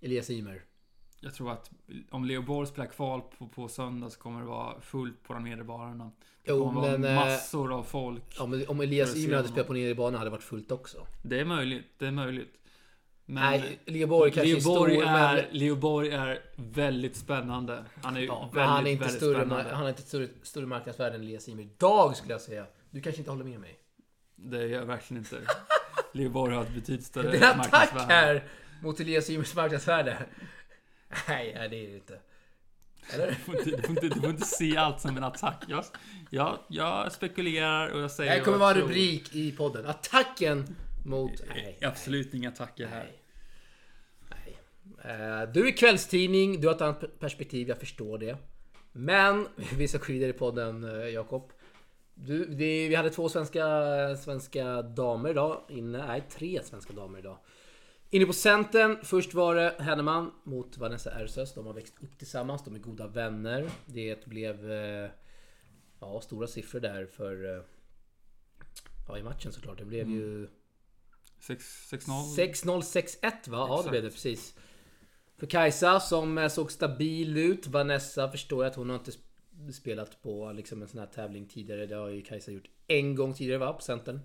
[0.01, 0.61] Elias Ymer.
[1.19, 1.71] Jag tror att
[2.09, 5.43] om Leo Borg spelar kval på, på söndag så kommer det vara fullt på de
[5.43, 6.03] nedre barerna.
[6.43, 8.23] Det Jo, kommer vara men, eh, massor av folk.
[8.37, 11.07] Ja, om Elias Ymer hade spelat på nere i banan hade det varit fullt också.
[11.23, 12.53] Det är möjligt, det är möjligt.
[13.25, 15.07] Men Nej, Leo Borg kanske Leo är stor, men...
[15.07, 17.85] är, Leo Borg är väldigt spännande.
[18.03, 19.69] Han är ju Ja, väldigt, men han är inte större, spännande.
[19.71, 21.47] han har inte större, större marknadsvärde än Elias.
[21.49, 22.65] Idag skulle jag säga.
[22.91, 23.79] Du kanske inte håller med mig.
[24.35, 25.37] Det gör jag verkligen inte.
[26.11, 28.13] Leo Borg har ett betydligt större Det är en attack marknadsvärde.
[28.13, 28.43] här
[28.81, 30.17] mot Elias Ymers marknadsvärde.
[31.27, 32.19] Nej, det är det inte.
[33.13, 33.27] Eller?
[33.27, 35.63] Du får, inte, du, får inte, du får inte se allt som en attack.
[35.67, 35.85] Jag,
[36.29, 39.85] jag, jag spekulerar och jag säger Det kommer vara en rubrik i podden.
[39.85, 41.31] Attacken mot...
[41.47, 41.79] Nej.
[41.81, 43.11] Absolut inga attacker här.
[44.29, 44.57] Nej.
[45.03, 45.41] Nej.
[45.43, 48.37] Eh, Du är kvällstidning, du har ett annat perspektiv, jag förstår det.
[48.91, 51.51] Men vi ska gå vidare i podden, eh, Jakob.
[52.13, 53.65] Du, vi hade två svenska,
[54.17, 55.61] svenska damer idag.
[55.69, 57.37] Inne, nej, tre svenska damer idag.
[58.09, 61.53] Inne på Centern, först var det Henneman mot Vanessa Ersös.
[61.53, 63.69] De har växt upp tillsammans, de är goda vänner.
[63.85, 65.09] Det blev eh,
[65.99, 67.55] ja, stora siffror där för...
[67.57, 67.63] eh,
[69.07, 69.77] Ja, i matchen såklart.
[69.77, 70.47] Det blev ju...
[71.47, 72.07] 6 6-0.
[72.37, 73.65] 6-0, 6-1 va?
[73.69, 74.55] Ja, det blev det precis.
[75.37, 77.67] För Kajsa som såg stabil ut.
[77.67, 81.47] Vanessa förstår jag att hon har inte sp- spelat på liksom en sån här tävling
[81.47, 81.85] tidigare.
[81.85, 83.73] Det har ju Kajsa gjort en gång tidigare va?
[83.73, 84.15] På Centern.
[84.15, 84.23] Vill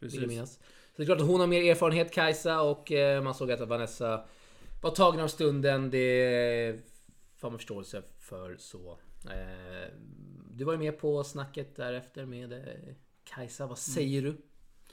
[0.00, 0.28] jag Precis.
[0.28, 0.52] minnas.
[0.52, 0.60] Så
[0.96, 4.24] det är klart att hon har mer erfarenhet Kajsa och eh, man såg att Vanessa
[4.82, 5.90] var tagen av stunden.
[5.90, 6.80] Det
[7.36, 8.98] får man förståelse för så.
[9.30, 9.88] Eh,
[10.50, 12.94] Du var ju med på snacket därefter med eh,
[13.24, 13.66] Kajsa.
[13.66, 14.36] Vad säger du?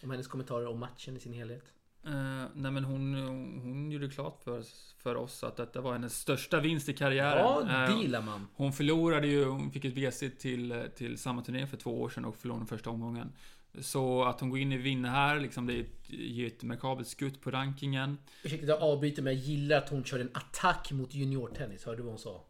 [0.04, 1.64] Om hennes kommentarer om matchen i sin helhet.
[2.06, 3.14] Eh, nej men hon,
[3.62, 4.64] hon gjorde klart för,
[4.98, 7.38] för oss att detta var hennes största vinst i karriären.
[7.68, 8.48] Ja, Eh, det gillar man.
[8.54, 12.26] Hon förlorade ju, hon fick ett WC till, till samma turnering för två år sedan
[12.26, 13.34] och förlorade den första omgången.
[13.80, 17.52] Så att hon går in i vinner här, liksom, det ger ett remarkabelt skutt på
[17.52, 18.18] rankingen.
[18.44, 21.86] Ursäkta att jag avbryter men jag gillar att hon körde en attack mot juniortennis.
[21.86, 22.46] Hörde du vad hon sa?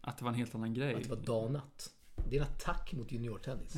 [0.00, 0.94] Att det var en helt annan grej.
[0.94, 1.90] Att det var natt.
[2.30, 3.76] Det är en attack mot juniortennis.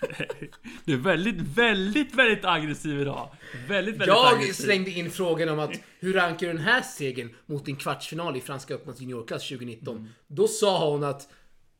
[0.84, 3.28] Du är väldigt, väldigt, väldigt aggressiv idag.
[3.68, 4.64] Väldigt, väldigt Jag aggressiv.
[4.64, 8.40] slängde in frågan om att hur rankar du den här segern mot din kvartsfinal i
[8.40, 9.96] Franska öppnats juniorklass 2019?
[9.96, 10.08] Mm.
[10.26, 11.28] Då sa hon att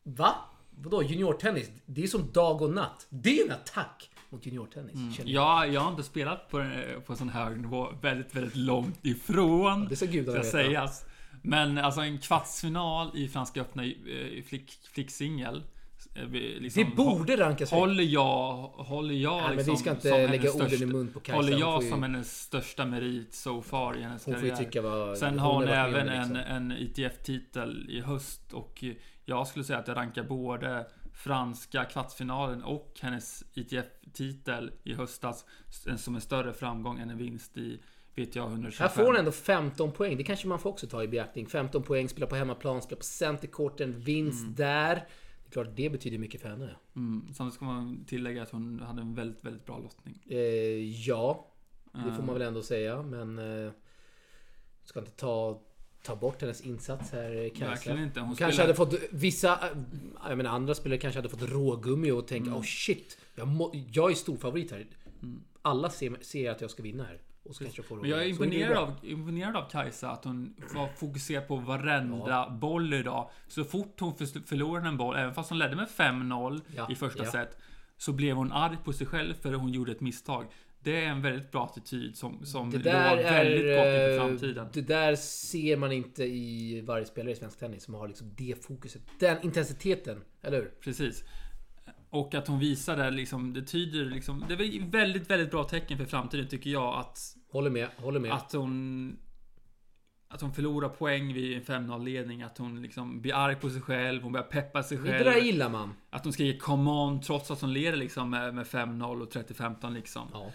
[0.03, 0.35] Va?
[0.77, 1.69] Vadå juniortennis?
[1.85, 3.07] Det är som dag och natt.
[3.09, 5.19] Det är en attack mot juniortennis.
[5.19, 5.27] jag.
[5.27, 6.71] Ja, jag har inte spelat på,
[7.05, 7.87] på sån hög nivå.
[8.01, 9.87] Väldigt, väldigt långt ifrån.
[9.89, 10.51] Det ska gudarna veta.
[10.51, 11.05] sägas.
[11.41, 15.63] Men alltså en kvartsfinal i Franska öppna eh, flick, flicksingel.
[16.15, 17.79] Eh, vi Liksom, Det borde rankas högt.
[17.79, 21.19] Håller jag, håller jag Nej, men liksom vi ska inte lägga orden i mun på
[21.19, 21.35] Kajsa.
[21.37, 24.49] Håller Hon jag ju- som hennes största merit so far i hennes Hon får ju
[24.49, 24.65] karriär.
[24.65, 25.17] tycka vad...
[25.17, 26.35] Sen har hon, om även en, liksom.
[26.55, 28.83] en ITF-titel i höst och
[29.25, 35.45] jag skulle säga att jag rankar både franska kvartsfinalen och hennes ITF-titel i höstas
[35.97, 37.81] som en större framgång än en vinst i
[38.15, 38.83] VTA 125.
[38.87, 40.17] Här får hon ändå 15 poäng.
[40.17, 41.47] Det kanske man får också ta i beaktning.
[41.47, 45.07] 15 poäng, spela på hemmaplan, spela på centerkorten, vinst där.
[45.51, 46.75] Klart det betyder mycket för henne.
[46.95, 50.19] Mm, samtidigt ska man tillägga att hon hade en väldigt, väldigt bra lottning.
[50.29, 50.37] Eh,
[51.07, 51.47] ja,
[51.93, 53.01] det får Eh, man väl ändå säga.
[53.01, 53.39] Men...
[53.65, 53.71] Eh,
[54.83, 55.61] ska inte ta,
[56.03, 57.65] ta bort hennes insats här, Kajsa.
[57.65, 58.19] Verkligen inte.
[58.19, 59.53] Hon, Hon kanske hade fått vissa...
[59.53, 59.77] eh,
[60.29, 62.59] Jag menar andra spelare kanske hade fått rågummi och tänka Mm.
[62.59, 63.17] oh shit.
[63.35, 64.85] Jag, må, jag är stor favorit här.
[65.61, 67.21] Alla ser, ser att jag ska vinna här.
[67.43, 67.55] Och
[68.01, 72.93] Men jag är imponerad av, imponerad av Kajsa att hon var fokuserad på varenda boll
[72.93, 73.29] idag.
[73.47, 76.95] Så fort hon för- förlorade en boll, även fast hon ledde med 5-0 Ja, i
[76.95, 77.31] första ja.
[77.31, 77.57] set,
[77.97, 80.45] så blev hon arg på sig själv för hon gjorde ett misstag.
[80.83, 83.25] Det är en väldigt bra attityd som, som Det där väldigt
[83.65, 83.75] är...
[83.77, 84.67] gott inför eh, framtiden.
[84.73, 88.65] Det där ser man inte i varje spelare i svensk tennis som har liksom det
[88.65, 89.01] fokuset.
[89.19, 90.21] Den intensiteten.
[90.41, 90.71] Eller hur?
[90.81, 91.23] Precis.
[92.13, 95.97] Och att hon visar det liksom, det tyder liksom, det är väldigt, väldigt bra tecken
[95.97, 97.87] för framtiden tycker jag att Håller med.
[97.97, 98.31] Håller med.
[98.33, 99.17] Att hon
[100.27, 102.41] att hon förlorar poäng vid en 5-0 ledning.
[102.41, 104.23] Att hon liksom blir arg på sig själv.
[104.23, 105.25] Hon börjar peppa sig Det själv.
[105.25, 105.93] där gillar man.
[106.09, 109.93] Att hon skriker 'Come on' trots att hon leder liksom med, med 5-0 och 30-15
[109.93, 110.27] liksom.
[110.33, 110.51] Ja,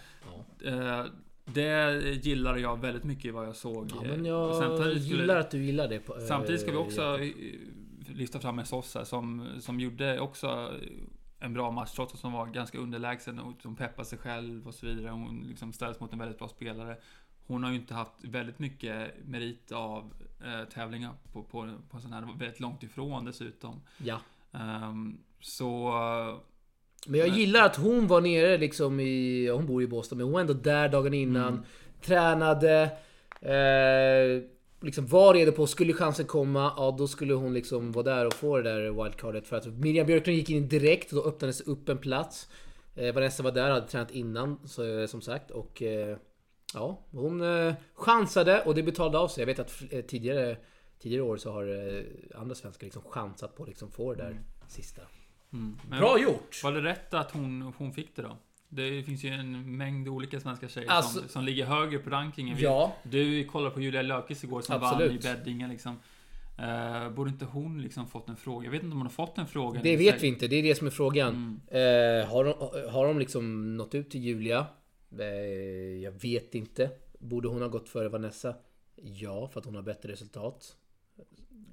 [0.61, 0.69] ja.
[0.99, 1.05] Eh,
[1.45, 3.91] det gillade jag väldigt mycket i vad jag såg.
[3.95, 5.99] ja men Eh, jag samtidigt skulle- gillar att du gillar det.
[5.99, 7.27] På, Samtidigt ska vi också eh,
[8.15, 10.71] lyfta fram en Sosa som, som gjorde också
[11.39, 14.73] en bra match trots att hon var ganska underlägsen och som peppade sig själv och
[14.73, 15.09] så vidare.
[15.09, 16.97] Hon liksom ställdes mot en väldigt bra spelare.
[17.47, 20.13] Hon har ju inte haft väldigt mycket merit av
[20.45, 23.81] eh, tävlingar på, på, på sån här, väldigt långt ifrån dessutom.
[23.97, 24.19] Ja.
[24.51, 25.91] Ehm, så...
[27.07, 27.39] Men jag Nej.
[27.39, 29.47] gillar att hon var nere liksom i...
[29.47, 31.53] Hon bor i Boston, men hon var ändå där dagen innan.
[31.53, 31.63] Mm.
[32.01, 32.81] Tränade.
[33.41, 38.25] Eh, liksom var redo på, skulle chansen komma, ja då skulle hon liksom vara där
[38.25, 39.47] och få det där wildcardet.
[39.47, 42.49] För att Miriam Björklund gick in direkt och då öppnades upp en plats.
[42.95, 45.51] Eh, Vanessa var där, hade tränat innan så, eh, som sagt.
[45.51, 46.17] Och eh,
[46.73, 49.41] ja, hon eh, chansade och det betalade av sig.
[49.41, 50.57] Jag vet att eh, tidigare,
[50.99, 52.03] tidigare år så har
[52.35, 55.01] andra svenskar liksom chansat på att liksom få det där sista.
[55.53, 55.77] Mm.
[55.99, 56.63] Bra gjort!
[56.63, 58.37] Var det rätt att hon, hon fick det då?
[58.69, 62.57] Det finns ju en mängd olika svenska tjejer Alltså- som, som ligger högre på rankingen.
[62.59, 62.95] Ja.
[63.03, 65.25] Du kollade på Julia Löfqvist igår som Absolut.
[65.25, 65.99] vann i Beddinge liksom.
[66.59, 68.65] Uh, borde inte hon liksom fått en fråga?
[68.65, 69.81] Jag vet inte om hon har fått en fråga.
[69.83, 71.59] Det vet vi inte, det är det som är frågan.
[71.69, 72.21] Mm.
[72.21, 74.65] Eh, har, de, har de liksom nått ut till Julia?
[75.19, 75.25] Eh,
[76.03, 76.89] jag vet inte.
[77.19, 78.55] Borde hon ha gått före Vanessa?
[78.95, 80.75] Ja, för att hon har bättre resultat.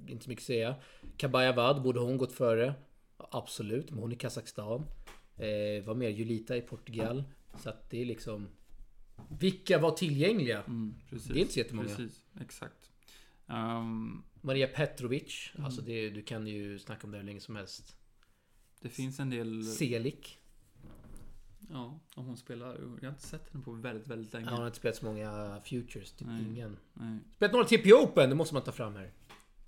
[0.07, 0.75] Inte så mycket att säga.
[1.17, 2.73] Kabaya Vad, borde hon gått före?
[3.17, 4.85] Absolut, men hon är i Kazakstan.
[5.37, 6.09] Eh, vad mer?
[6.09, 7.23] Julita i Portugal.
[7.59, 8.47] Så att det är liksom...
[9.39, 10.63] Vilka var tillgängliga?
[10.63, 11.27] Mm, precis.
[11.27, 11.87] Det är inte så jättemånga.
[11.87, 12.91] Precis, exakt.
[13.47, 15.51] Ehm, Maria Petrovic.
[15.55, 15.65] Mm.
[15.65, 17.95] Alltså det, du kan ju snacka om det hur länge som helst.
[18.81, 19.63] det finns en del...
[19.63, 20.39] Selik.
[21.69, 22.79] Ja, om hon spelar.
[23.01, 24.45] Jag har inte sett henne på väldigt, väldigt länge.
[24.45, 26.45] Ja, hon har inte spelat så många futures, typ Nej.
[26.45, 26.77] ingen.
[26.93, 29.11] Nej, Spelat några TP Open, det måste man ta fram här.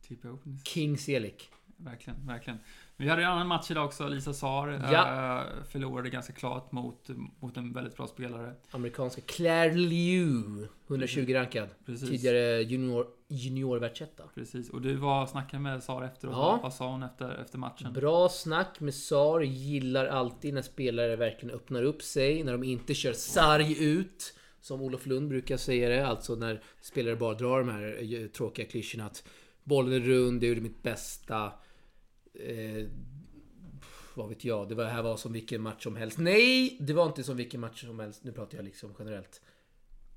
[0.01, 0.59] TP Open.
[0.63, 1.49] King Selik.
[1.77, 2.59] Verkligen, verkligen.
[2.99, 4.07] Vi hade en annan match idag också.
[4.07, 5.41] Lisa Saar Ja.
[5.41, 8.53] eh, förlorade ganska klart mot, mot en väldigt bra spelare.
[8.71, 10.67] Amerikanska Claire Liu.
[10.87, 11.69] 120 rankad.
[11.85, 12.09] Precis.
[12.09, 14.23] Tidigare junior, junior världsetta.
[14.35, 14.69] Precis.
[14.69, 16.33] Och du var snackade med Saar efteråt.
[16.35, 16.59] Ja.
[16.63, 17.93] Vad sa hon efter, efter matchen?
[17.93, 19.41] Bra snack med SAR.
[19.41, 22.43] Gillar alltid när spelare verkligen öppnar upp sig.
[22.43, 24.33] När de inte kör sarg ut.
[24.61, 26.07] Som Olof Lund brukar säga det.
[26.07, 29.23] Alltså när spelare bara drar de här eh, tråkiga klyschorna att
[29.63, 31.51] bollen är rund, jag gjorde mitt bästa.
[32.39, 32.85] Eh,
[34.15, 36.17] vad vet jag, det var, här var som vilken match som helst.
[36.17, 36.77] Nej!
[36.79, 38.23] Det var inte som vilken match som helst.
[38.23, 39.41] Nu pratar jag liksom generellt.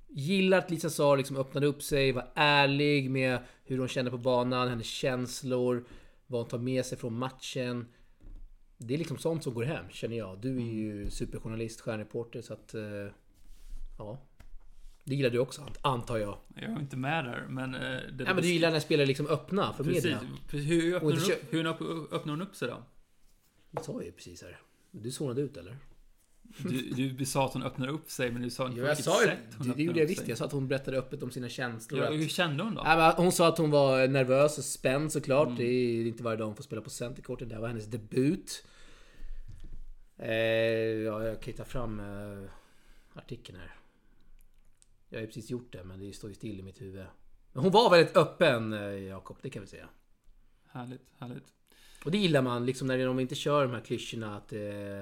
[0.09, 4.19] Gillar att Lisa Saar liksom öppnade upp sig, var ärlig med hur hon kände på
[4.19, 5.85] banan, hennes känslor,
[6.27, 7.87] vad hon tar med sig från matchen.
[8.79, 10.39] Det är liksom sånt som går hem, känner jag.
[10.41, 12.75] Du är ju superjournalist, stjärnreporter, så att...
[12.75, 12.83] eh,
[13.99, 14.19] Ja.
[15.11, 16.39] Det gillar du också, ant- antar jag.
[16.55, 17.75] Jag var inte med där, men...
[17.75, 20.05] eh, Det Ja, men du gillar när spelare liksom öppna för Precis.
[20.05, 20.21] media.
[20.49, 20.71] Precis.
[20.71, 22.83] Hur öppnar, hon upp, hur öpp- öppnar hon upp sig då?
[23.71, 24.59] Det sa jag ju precis här.
[24.91, 25.77] Du zonade ut eller?
[26.97, 28.97] Du, du sa att hon öppnar upp sig, men du sa inte Jo, på jag
[28.97, 29.65] vilket sa ju sätt det.
[29.65, 30.29] Det öppnar gjorde jag visst.
[30.29, 32.05] Jag sa att hon berättade öppet om sina känslor.
[32.05, 32.83] Ja, hur kände hon då?
[32.85, 35.47] Men hon sa att hon var nervös och spänd såklart.
[35.47, 35.59] Mm.
[35.59, 37.49] Det är inte varje dag hon får spela på Centercourten.
[37.49, 38.65] Det här var hennes debut.
[40.19, 40.33] Eh,
[41.05, 42.51] ja, jag kan ju ta fram eh,
[43.15, 43.75] artikeln här.
[45.11, 47.07] Jag har ju precis gjort det, men det står ju still i mitt huvud.
[47.53, 49.37] Men hon var väldigt öppen, eh, Jakob.
[49.43, 49.89] Det kan vi säga.
[50.67, 51.53] Härligt, härligt.
[52.05, 54.53] Och det gillar man, liksom när de inte kör de här klyschorna att...
[54.53, 54.99] Eh,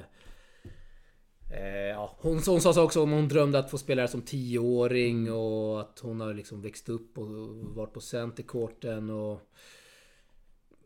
[1.51, 4.23] eh, ja, hon, hon sa så också om hon drömde att få spela här som
[4.23, 9.41] tioåring och att hon har liksom växt upp och varit på Centercourten och...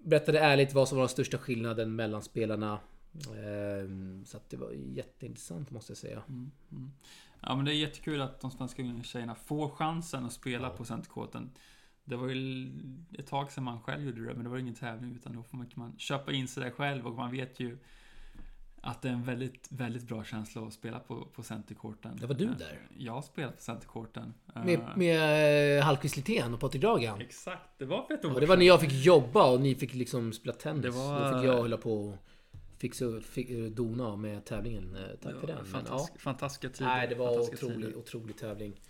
[0.04, 2.80] Berättade ärligt vad som var den största skillnaden mellan spelarna.
[3.14, 3.88] Eh,
[4.24, 6.22] så att det var jätteintressant måste jag säga.
[6.28, 6.90] Mm, mm.
[7.42, 10.74] Ja, men det är jättekul att de svenska tjejerna får chansen att spela Ja.
[10.76, 11.50] på Centercourten.
[12.04, 12.70] Det var ju
[13.18, 15.56] ett tag sedan man själv gjorde det, men det var ingen tävling utan då får
[15.56, 17.78] man, man köpa in sig där själv och man vet ju
[18.84, 22.18] att det är en väldigt, väldigt bra känsla att spela på, på Centercourten.
[22.20, 22.78] Ja, var du Eh, där?
[22.98, 24.34] Jag har spelat på Centercourten.
[24.56, 27.20] Eh, Med, med eh, Hallqvist Littén och Patrik Dragan.
[27.20, 29.74] Exakt, det var för ett år Ja, det var när jag fick jobba och ni
[29.74, 30.82] fick liksom spela tennis.
[30.82, 32.16] Det var- Då fick jag hålla på och
[32.82, 34.96] fixa, fick, eh, dona med tävlingen.
[34.96, 35.58] Eh, Tack för den.
[35.72, 36.08] Men, ja.
[36.18, 36.90] Fantastiska tider.
[36.90, 37.96] Nej, det var otrolig, tider.
[37.96, 38.80] otrolig tävling.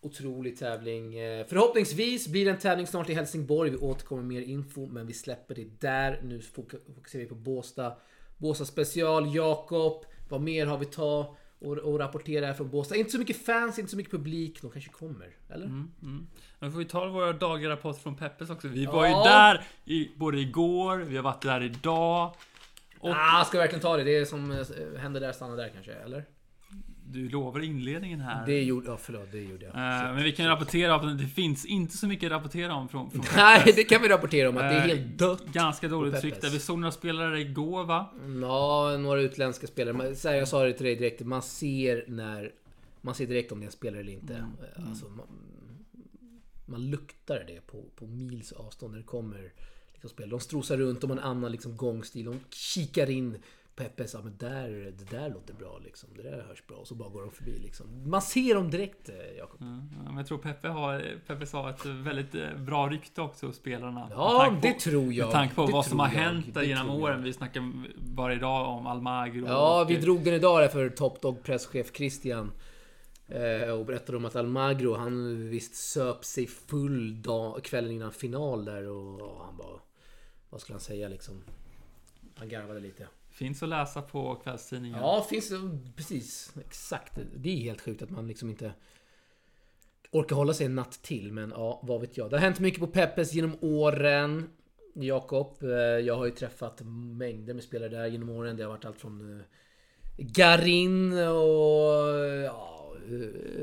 [0.00, 1.14] Otrolig tävling.
[1.18, 3.70] Eh, Förhoppningsvis blir det en tävling snart i Helsingborg.
[3.70, 6.20] Vi återkommer med mer info, men vi släpper det där.
[6.24, 7.96] Nu fokuserar vi på Båstad.
[8.38, 10.04] Båstad special, Jakob.
[10.28, 12.96] Vad mer har vi ta och, och rapportera från Båstad?
[12.96, 14.62] Inte så mycket fans, inte så mycket publik.
[14.62, 15.66] De kanske kommer, eller?
[15.66, 16.26] Mm, mm.
[16.58, 18.68] Men får vi ta våra dagliga rapporter från Peppes också.
[18.68, 18.92] Vi Ja.
[18.92, 22.34] var ju där i, både igår, vi har varit där idag.
[23.00, 24.04] Och Ah, ska jag verkligen ta det?
[24.04, 24.58] Det som eh,
[25.00, 26.24] händer där stannar där kanske, eller?
[27.12, 28.46] du lovar inledningen här.
[28.46, 29.74] Det gjorde, ja förlåt, det gjorde jag.
[29.74, 33.10] Eh, men vi kan rapportera att det finns inte så mycket att rapportera om från,
[33.10, 35.46] från Nej, det kan vi rapportera om att det är Eh, helt dött.
[35.52, 36.24] Ganska dåligt Peppes.
[36.24, 36.48] rykte.
[36.48, 38.12] Vi såg några spelare igår va?
[38.40, 40.14] Ja, några utländska spelare.
[40.14, 42.52] Så här, jag sa det till dig direkt, man ser när...
[43.00, 44.34] Man ser direkt om det är en spelare eller inte.
[44.34, 44.88] Mm.
[44.88, 45.26] Alltså, man,
[46.66, 49.52] man luktar det på, på mils avstånd när det kommer
[50.02, 50.30] liksom, spelare.
[50.30, 52.24] De strosar runt, de har en annan liksom, gångstil.
[52.24, 53.38] De kikar in.
[53.76, 56.08] Peppe sa, men där, det där låter bra liksom.
[56.16, 56.76] Det där hörs bra.
[56.76, 57.86] Och så bara går de förbi liksom.
[58.10, 59.60] Man ser dem direkt, eh, Jakob.
[59.60, 59.66] Ja,
[60.04, 64.08] men jag tror Peppe har, Peppe sa ett väldigt eh, bra rykte också hos spelarna.
[64.10, 65.24] Ja, det på- tror jag.
[65.26, 66.14] Med tanke på Det vad som har jag.
[66.14, 66.96] hänt Det genom jag.
[67.00, 67.22] åren.
[67.22, 67.72] Vi snackar
[68.14, 69.46] varje dag om Almagro.
[69.46, 72.52] Ja, och, vi drog den idag där för Top Dog presschef Christian.
[73.28, 78.64] Eh, och berättade om att Almagro, han visst söp sig full dag, kvällen innan final
[78.64, 79.80] där och han bara...
[80.50, 81.42] Vad skulle han säga liksom?
[82.34, 83.08] Han garvade lite.
[83.30, 84.98] Finns att läsa på kvällstidningen.
[84.98, 85.52] Ja, finns.
[85.96, 86.52] Precis.
[86.66, 87.18] Exakt.
[87.36, 88.72] Det är helt sjukt att man liksom inte
[90.10, 91.32] orkar hålla sig en natt till.
[91.32, 92.30] Men ja, vad vet jag.
[92.30, 94.50] Det har hänt mycket på Peppes genom åren.
[94.94, 96.80] Jakob, eh, jag har ju träffat
[97.16, 98.56] mängder med spelare där genom åren.
[98.56, 99.44] Det har varit allt från eh,
[100.18, 102.08] Garin och
[102.46, 103.10] ja, eh,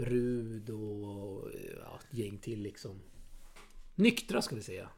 [0.04, 1.52] Rud och
[1.84, 3.00] ja, ett gäng till liksom.
[3.96, 4.90] Nyktra ska vi säga.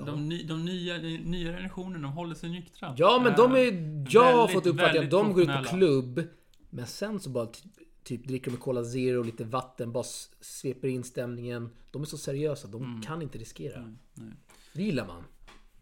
[0.00, 0.06] Eh.
[0.06, 2.94] De, ny, de nya, den nya generationen, de håller sig nyktra.
[2.98, 4.06] Ja men de Eh, är...
[4.10, 6.22] Jag har fått uppfattningen att de går ut på klubb
[6.70, 7.68] Men sen så bara ty-
[8.04, 10.04] typ dricker de med Cola Zero lite vatten Bara
[10.40, 14.32] sveper in stämningen De är så seriösa, de kan inte riskera Mm, nej.
[14.72, 15.22] Det gillar man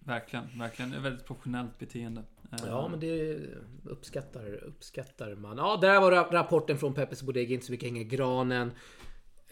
[0.05, 0.93] Verkligen, verkligen.
[0.93, 2.23] Är väldigt professionellt beteende.
[2.53, 3.39] Eh, Ja men det
[3.85, 8.03] uppskattar, uppskattar man Ja där var ra- rapporten från Peppes Bodega Inte så mycket hänga
[8.03, 8.75] granen Eh,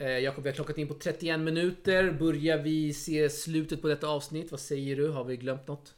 [0.01, 2.13] Jakob, vi har klockat in på 31 minuter.
[2.13, 4.51] Börjar vi se slutet på detta avsnitt?
[4.51, 5.11] Vad säger du?
[5.11, 5.95] Har vi glömt något?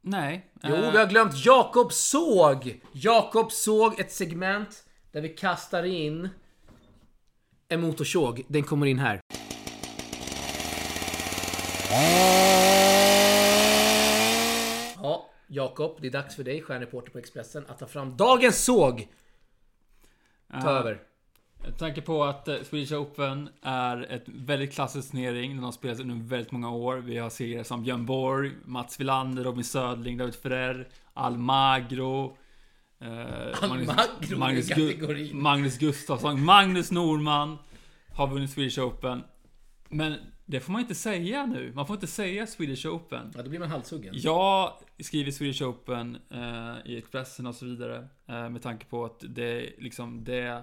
[0.00, 0.50] Nej.
[0.62, 2.80] Jo, eh, vi har glömt Jakob såg!
[2.92, 6.28] Jakob såg ett segment där vi kastar in
[7.68, 8.44] en motorsåg.
[8.48, 9.20] Den kommer in här.
[15.02, 19.08] Ja, Jakob, det är dags för dig, stjärnreporter på Expressen, att ta fram dagens såg!
[20.52, 21.02] Ta över.
[21.64, 25.54] Med tanke på att eh, Swedish Open är ett väldigt klassisk turnering.
[25.54, 26.96] Den har spelats under väldigt många år.
[26.96, 32.36] Vi har segrare som Björn Borg, Mats Wilander, Robin Södling, David Ferrer, Almagro.
[33.00, 35.26] Eh, Almagro Magnus, kategorin.
[35.26, 37.58] Gu- Magnus Gustafsson, Magnus Norman
[38.14, 39.22] har vunnit Swedish Open.
[39.88, 41.72] Men det får man inte säga nu.
[41.74, 43.32] Man får inte säga Swedish Open.
[43.36, 44.14] Ja, då blir man halshuggen.
[44.16, 44.72] Jag
[45.04, 48.08] skriver Swedish Open eh, i Expressen och så vidare.
[48.26, 50.62] Eh, med tanke på att det liksom det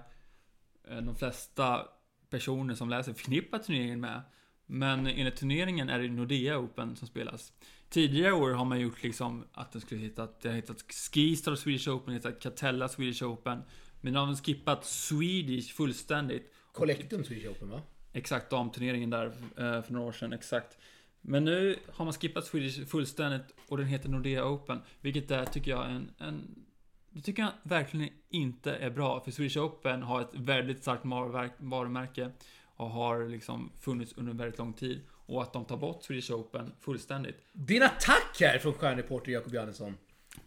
[0.90, 1.88] eh, de flesta
[2.30, 4.22] personer som läser förknippar turneringen med.
[4.66, 7.54] Men enligt turneringen är det Nordea Open som spelas.
[7.90, 11.90] Tidigare år har man gjort liksom att den skulle hittat, det har hittat Skistar Swedish
[11.90, 13.62] Open, hittat Catella Swedish Open.
[14.02, 16.54] Men nu har de skippat Swedish fullständigt.
[16.72, 17.82] Collectum Swedish Open va?
[18.14, 20.78] Exakt, damturneringen där eh, för några år sedan, exakt.
[21.26, 24.80] Men nu har man skippat Swedish fullständigt och den heter Nordea Open.
[25.02, 26.66] Vilket är, tycker jag, en, en...
[27.10, 29.24] Det tycker jag verkligen inte är bra.
[29.24, 32.32] För Swedish Open har ett väldigt starkt varumärk- varumärke.
[32.76, 35.02] Och har liksom funnits under väldigt lång tid.
[35.26, 37.36] Och att de tar bort Swedish Open fullständigt.
[37.54, 39.98] Det är en attack här från stjärnreporter Jakob Johannesson.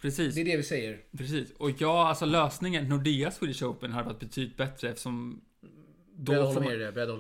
[0.01, 0.35] Precis.
[0.35, 1.01] Det är det vi säger.
[1.19, 1.53] Precis.
[1.53, 5.41] Och ja, alltså lösningen, Nordea Swedish Open hade varit betydligt bättre eftersom...
[6.19, 6.61] Beredd att hålla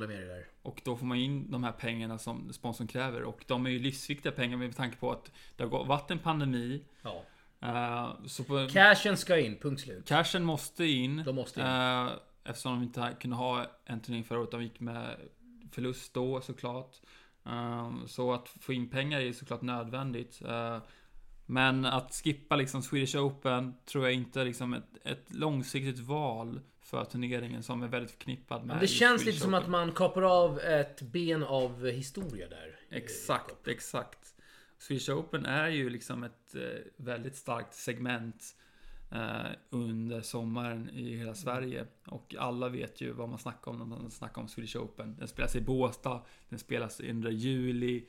[0.06, 0.46] med dig där.
[0.66, 3.22] Och då får man in de här pengarna som sponsorn kräver.
[3.22, 6.84] Och de är ju livsviktiga pengar med tanke på att det har varit en pandemi.
[7.02, 7.22] Ja.
[7.60, 10.08] Eh, så på, Cashen ska in, punkt slut.
[10.08, 11.22] cashen måste in.
[11.26, 11.66] De måste in.
[11.66, 12.08] eh,
[12.44, 14.50] eftersom de inte kunde ha en turnering förra året.
[14.50, 15.16] De gick med
[15.72, 16.96] förlust då såklart.
[17.46, 20.42] Eh, så att få in pengar är såklart nödvändigt.
[21.48, 26.60] Men att skippa liksom Swedish Open tror jag inte är liksom ett, ett långsiktigt val
[26.86, 30.22] för turneringen som är väldigt förknippad med Det just känns lite som att man kapar
[30.22, 32.78] av ett ben av historia där.
[32.90, 34.34] Exakt, exakt.
[34.78, 36.62] Swedish Open är ju liksom ett eh,
[36.96, 38.56] väldigt starkt segment
[39.12, 41.86] eh, under sommaren i hela Sverige.
[42.06, 45.16] Och alla vet ju vad man snackar om när man snackar om Swedish Open.
[45.16, 48.08] Den spelas i Båstad, den spelas under juli.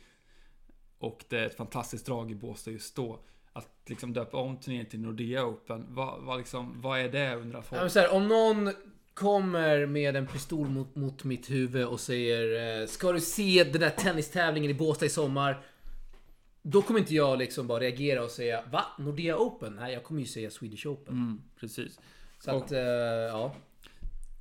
[0.98, 3.20] Och det är ett fantastiskt drag i Båstad just då.
[3.58, 7.62] Att liksom döpa om turneringen till Nordea Open, vad, vad, liksom, vad är det undrar
[7.62, 7.96] folk?
[7.96, 8.74] här, om någon
[9.14, 13.82] kommer med en pistol mot, mot mitt huvud och säger eh, Ska du se den
[13.82, 15.64] där tennistävlingen i Båstad i sommar?
[16.62, 18.84] Då kommer inte jag liksom bara reagera och säga Va?
[19.00, 19.74] Nordea Open?
[19.74, 21.14] Nej, jag kommer ju säga Swedish Open.
[21.14, 22.00] Mm, precis.
[22.40, 23.56] Så att, eh, ja.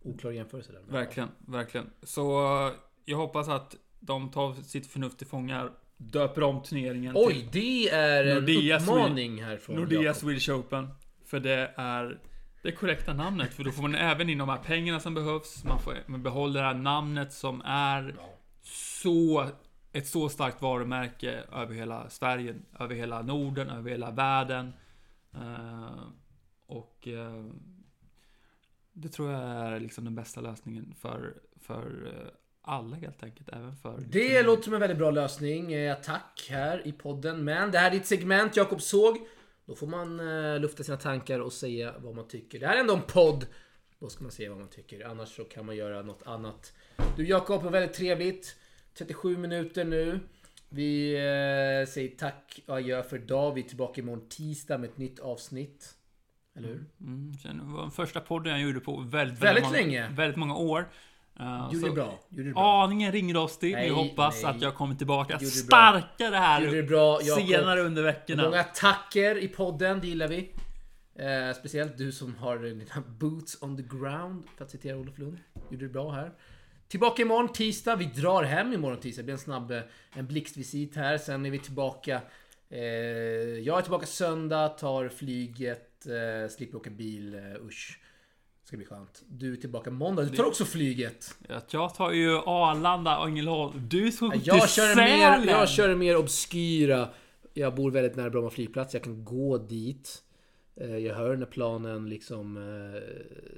[0.02, 0.82] Oklar jämförelse där.
[0.88, 1.90] Verkligen, verkligen.
[2.02, 2.72] Så eh,
[3.04, 8.24] jag hoppas att de tar sitt förnuft till fångar, döper om turneringen Oj, det är
[8.24, 10.14] en Nordea uppmaning här till från Nordea.
[10.14, 10.88] Swedish Open.
[11.24, 12.18] För det är
[12.62, 13.54] det korrekta namnet.
[13.54, 15.64] För då får man även in de här pengarna som behövs.
[15.64, 18.14] Man, får, man behåller det här namnet som är
[18.62, 19.46] så
[19.92, 24.72] ett så starkt varumärke över hela Sverige, över hela Norden, över hela världen.
[25.34, 26.06] Eh,
[26.66, 27.44] och eh,
[28.92, 32.28] det tror jag är liksom den bästa lösningen för, för eh,
[32.66, 33.48] alla helt enkelt.
[33.48, 34.04] Även för...
[34.08, 35.72] Det låter som en väldigt bra lösning.
[35.72, 37.44] Eh, tack här i podden.
[37.44, 39.18] Men det här är ditt segment Jakob såg.
[39.66, 42.60] Då får man eh, lufta sina tankar och säga vad man tycker.
[42.60, 43.46] Det här är ändå en podd.
[43.98, 45.06] Då ska man säga vad man tycker.
[45.06, 46.72] Annars så kan man göra något annat.
[47.16, 48.56] Du Jakob, var väldigt trevligt.
[48.98, 50.20] 37 minuter nu.
[50.68, 53.54] Vi eh, säger tack och adjö för idag.
[53.54, 55.94] Vi är tillbaka imorgon tisdag med ett nytt avsnitt.
[56.56, 56.84] Eller hur?
[57.00, 60.08] Mm, sen var den första podden jag gjorde på väldigt, Väldigt många, länge.
[60.08, 60.88] Väldigt många år.
[61.40, 62.18] Uh, Gjorde så det bra.
[62.28, 62.82] Gjorde bra.
[62.84, 64.50] Aningen ringrostig, Nej, jag hoppas nej.
[64.50, 68.42] att jag kommer tillbaka Gjorde starkare här Gjorde bra, senare under veckorna.
[68.42, 70.52] Många attacker i podden, det gillar vi.
[71.18, 72.84] Eh, speciellt du som har dina
[73.18, 75.38] boots on the ground, för att citera Olof Lund.
[75.70, 76.32] Gjorde det bra här.
[76.88, 77.96] Tillbaka imorgon tisdag.
[77.96, 79.22] Vi drar hem imorgon tisdag.
[79.22, 79.80] Det blir en snabb eh,
[80.12, 81.18] en blixtvisit här.
[81.18, 82.20] Sen är vi tillbaka.
[82.70, 82.80] Eh,
[83.58, 87.34] jag är tillbaka söndag, tar flyget, eh, slipper åka bil.
[87.34, 88.00] Eh, usch.
[88.66, 89.22] Ska bli skönt.
[89.28, 90.22] Du är tillbaka måndag.
[90.24, 91.34] Du tar också flyget.
[91.70, 93.88] Jag tar ju Arlanda och Ängelholm.
[93.88, 95.40] Du tog till Jag kör, Sälen.
[95.40, 97.08] mer, jag kör mer obskyra.
[97.54, 98.94] Jag bor väldigt nära Bromma flygplats.
[98.94, 100.22] Jag kan gå dit.
[100.80, 103.02] Eh, Jag hör när planen liksom eh,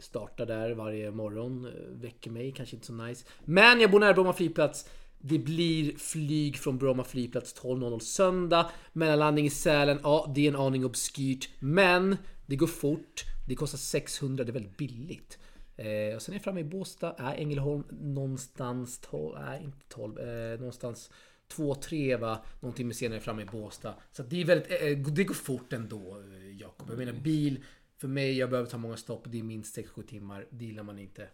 [0.01, 1.65] startar där varje morgon.
[1.65, 1.71] Eh,
[2.03, 3.27] Väcker mig, kanske inte så nice.
[3.45, 4.89] Men jag bor nära Bromma flygplats.
[5.21, 8.71] Det blir flyg från Bromma flygplats 12.00 söndag.
[8.93, 11.49] Mellanlandning i Sälen, ja det är en aning obskyrt.
[11.59, 13.25] Men det går fort.
[13.49, 15.39] Det kostar 600, det är väldigt billigt.
[15.77, 20.19] Eh, och sen är jag framme i Båstad, är Ängelholm någonstans 12, nej inte 12,
[20.19, 21.11] eh, någonstans
[21.57, 23.95] 2-3 va, någon timme senare är jag framme i Båstad.
[24.13, 26.91] Så det är väldigt, eh, det går fort ändå eh, Jakob.
[26.91, 27.65] Jag menar bil,
[27.99, 30.47] för mig, jag behöver ta många stopp, det är minst 6-7 timmar.
[30.51, 31.29] Det gillar man inte.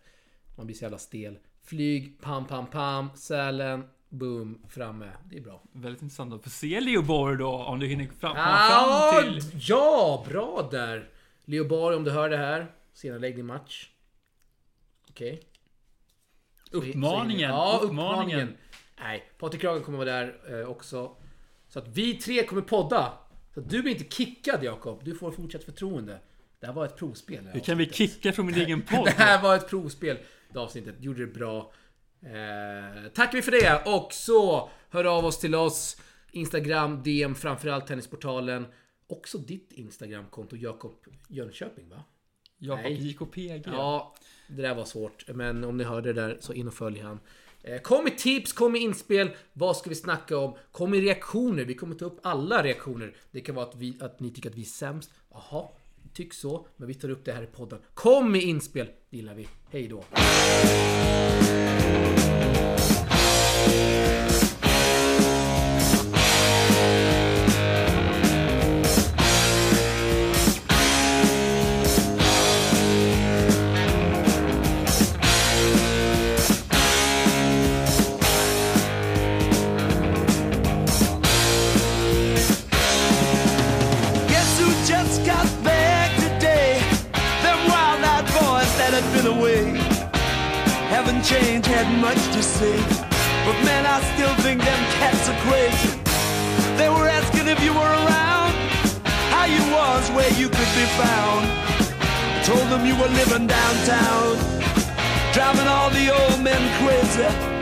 [0.56, 1.38] Man blir så jävla stel.
[1.62, 5.10] Flyg, pam pam pam, Sälen, boom, framme.
[5.30, 5.62] Det är bra.
[5.72, 9.32] Väldigt intressant att få se Leo Borg då, om du hinner fram, komma Ah, fram
[9.32, 9.60] till...
[9.68, 11.10] Ja, bra där!
[11.45, 12.66] Leo Borg, om du hör det här.
[12.92, 13.88] Senareläggning match.
[15.11, 15.42] Okej.
[16.70, 18.11] Så Uppmaningen, in- Ja, uppmaningen.
[18.11, 18.57] uppmaningen.
[19.01, 21.16] Nej, Patrik Kragen kommer vara där eh, också.
[21.68, 23.12] Så att vi tre kommer podda.
[23.55, 25.05] Så att du blir inte kickad Jakob.
[25.05, 26.20] Du får fortsatt förtroende.
[26.61, 27.47] Det här var ett provspel.
[27.53, 29.05] Hur kan vi kicka från min egen podd?
[29.05, 30.18] Det här var ett provspel.
[30.53, 30.95] Det avsnittet.
[31.01, 31.72] Gjorde det bra.
[32.22, 33.82] Eh, tackar vi för det.
[33.86, 36.01] Och så hör av oss till oss.
[36.30, 38.66] Instagram, DM, framförallt Tennisportalen.
[39.07, 40.94] Också ditt Instagramkonto Jakob
[41.28, 42.05] Jönköping va?
[42.59, 42.92] Jakob.
[42.92, 43.62] JKPG.
[43.66, 44.14] Ja,
[44.48, 45.24] det där var svårt.
[45.28, 47.20] Men om ni hörde det där så in och följ han.
[47.62, 49.30] Eh, Kom med tips, kom med inspel.
[49.52, 50.57] Vad ska vi snacka om?
[50.72, 51.64] Kom med reaktioner.
[51.64, 53.16] Vi kommer ta upp alla reaktioner.
[53.30, 55.11] Det kan vara att, vi, att ni tycker att vi är sämst.
[55.30, 55.68] Jaha,
[56.14, 56.66] tyck så.
[56.76, 57.78] Men vi tar upp det här i podden.
[57.94, 58.86] Kom med inspel.
[59.11, 59.48] Det gillar vi.
[59.70, 60.05] Hej då.
[85.62, 86.80] Back today?
[87.42, 89.64] Them wild-eyed boys that had been away
[90.88, 92.76] haven't changed, had much to say.
[93.47, 96.01] But man, I still think them cats are crazy.
[96.76, 98.53] They were asking if you were around,
[99.34, 101.45] how you was, where you could be found.
[102.36, 104.36] I told them you were living downtown,
[105.32, 107.53] driving all the old men crazy.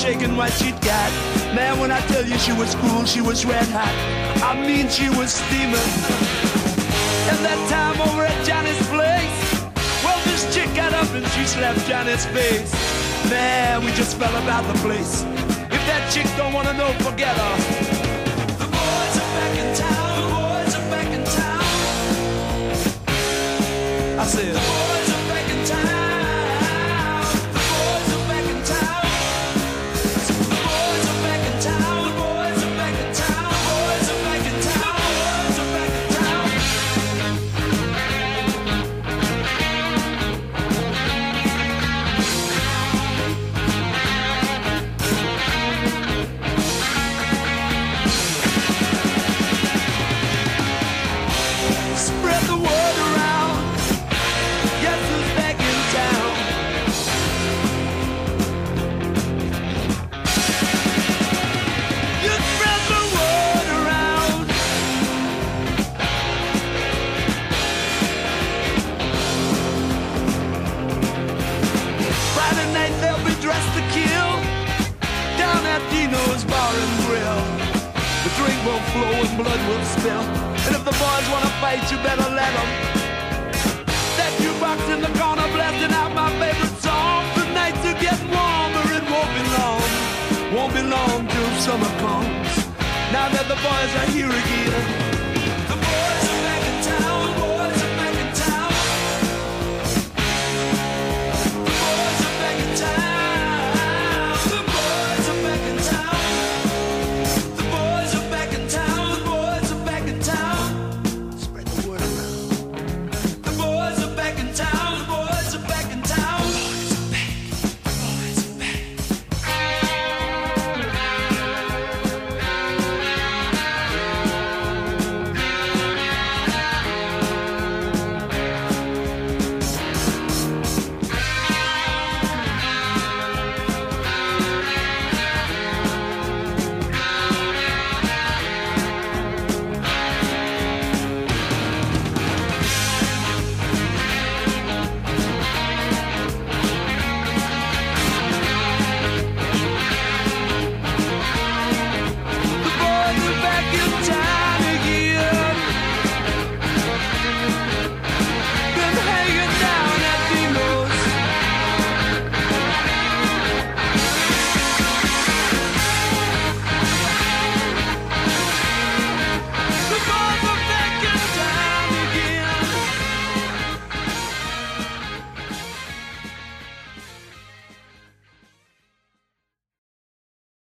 [0.00, 1.12] Shaking what she'd got.
[1.54, 3.94] Man, when I tell you she was cool, she was red hot.
[4.42, 5.92] I mean, she was steaming.
[7.28, 9.40] And that time over at Johnny's place,
[10.02, 12.72] well, this chick got up and she slapped Johnny's face.
[13.28, 15.22] Man, we just fell about the place.
[15.70, 18.09] If that chick don't wanna know, forget her.